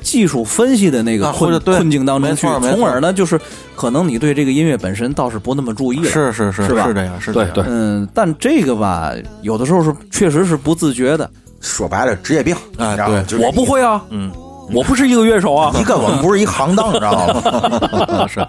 [0.00, 3.40] 技术分析的那个困、困境当中去从而呢，就是
[3.76, 6.10] 可能你对这个音乐本身倒是不那么注意了。
[6.10, 6.86] 是是是是吧？
[6.86, 7.50] 是这样，是这样。
[7.54, 7.64] 对对。
[7.68, 9.12] 嗯，但这个吧，
[9.42, 11.28] 有的时候是确实是不自觉的。
[11.60, 13.24] 说白了职业病，哎你知道吗？
[13.28, 13.38] 对。
[13.44, 14.30] 我不会啊，嗯，
[14.72, 18.26] 我不是一个乐手啊你， 跟我们不是一行当，你 知道吗？
[18.28, 18.44] 是，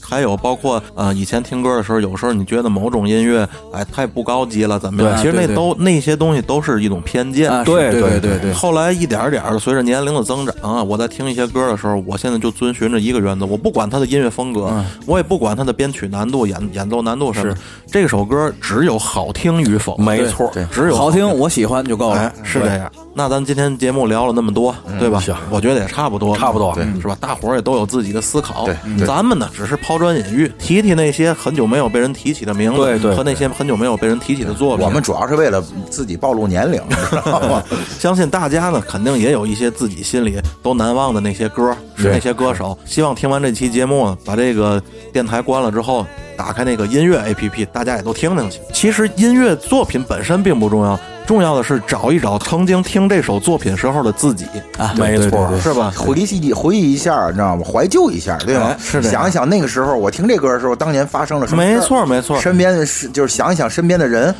[0.00, 5.12] 还有包括呃，以前听歌的时候，有时候你觉得某种音乐哎太不高级了，怎么样？
[5.16, 7.50] 对其实那都那些东西都是一种偏见。
[7.50, 14.72] 啊，对对对对对，后来一点点儿的，随着年龄的增长啊，我在听一些歌的时候，我现在就遵循着一个原则，我不管它的音乐风格，
[15.06, 17.60] 我也不管它的编曲难度、演演奏难度什么是，
[17.90, 22.32] 这首歌只有好听与否，没错，只有好听，我喜欢就够了哎，。
[22.44, 22.90] 是这样。
[23.14, 25.34] 那咱今天节目聊了那么多，对吧行？
[25.56, 27.16] 我觉得也差不多，差不多嗯是吧？
[27.20, 34.84] 大伙儿也都有自己的思考，对对咱们呢只是抛砖引玉，提提那些很久没有被人提起的名字，对对和那些很久没有被人提起的作品。
[34.84, 36.80] 我们主要是为了自己暴露年龄，
[37.10, 37.62] 知道吗？
[37.98, 42.76] 相信大家呢，肯定也有一些自己心里都难忘的那些歌，是那些歌手。
[42.84, 46.06] 希望听完这期节目，把这个电台关了之后，
[46.36, 48.60] 打开那个音乐 APP，大家也都听听去。
[48.72, 54.46] 其实音乐作品本身并不重要，重要的是找一找曾经听这首作品时候的自己，
[54.78, 55.92] 啊，没错是吧？
[55.96, 57.64] 回忆回忆一下，你知道吗？
[57.64, 58.76] 怀旧一下，对吧哎？
[58.78, 61.64] 是的想一想那个时候，我听这歌的时候，当年发生了什么？
[61.64, 62.40] 没错，没错。
[62.40, 64.32] 身边的事就是想一想身边的人，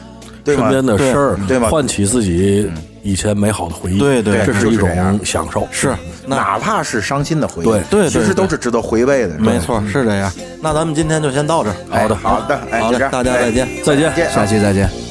[0.44, 0.70] 对吗？
[0.70, 2.70] 身边的事儿，对吧唤起自己
[3.02, 4.88] 以前美好的回忆，对对这是一种
[5.24, 5.92] 享受，是，
[6.26, 9.34] 哪怕是伤心的回忆，对对对其实都是值得回味的。
[9.38, 10.32] 没错，是这样。
[10.60, 11.76] 那咱们今天就先到这儿。
[11.90, 15.05] 哎，好的，哎，好嘞就这样，大家再见哎再见下期再见。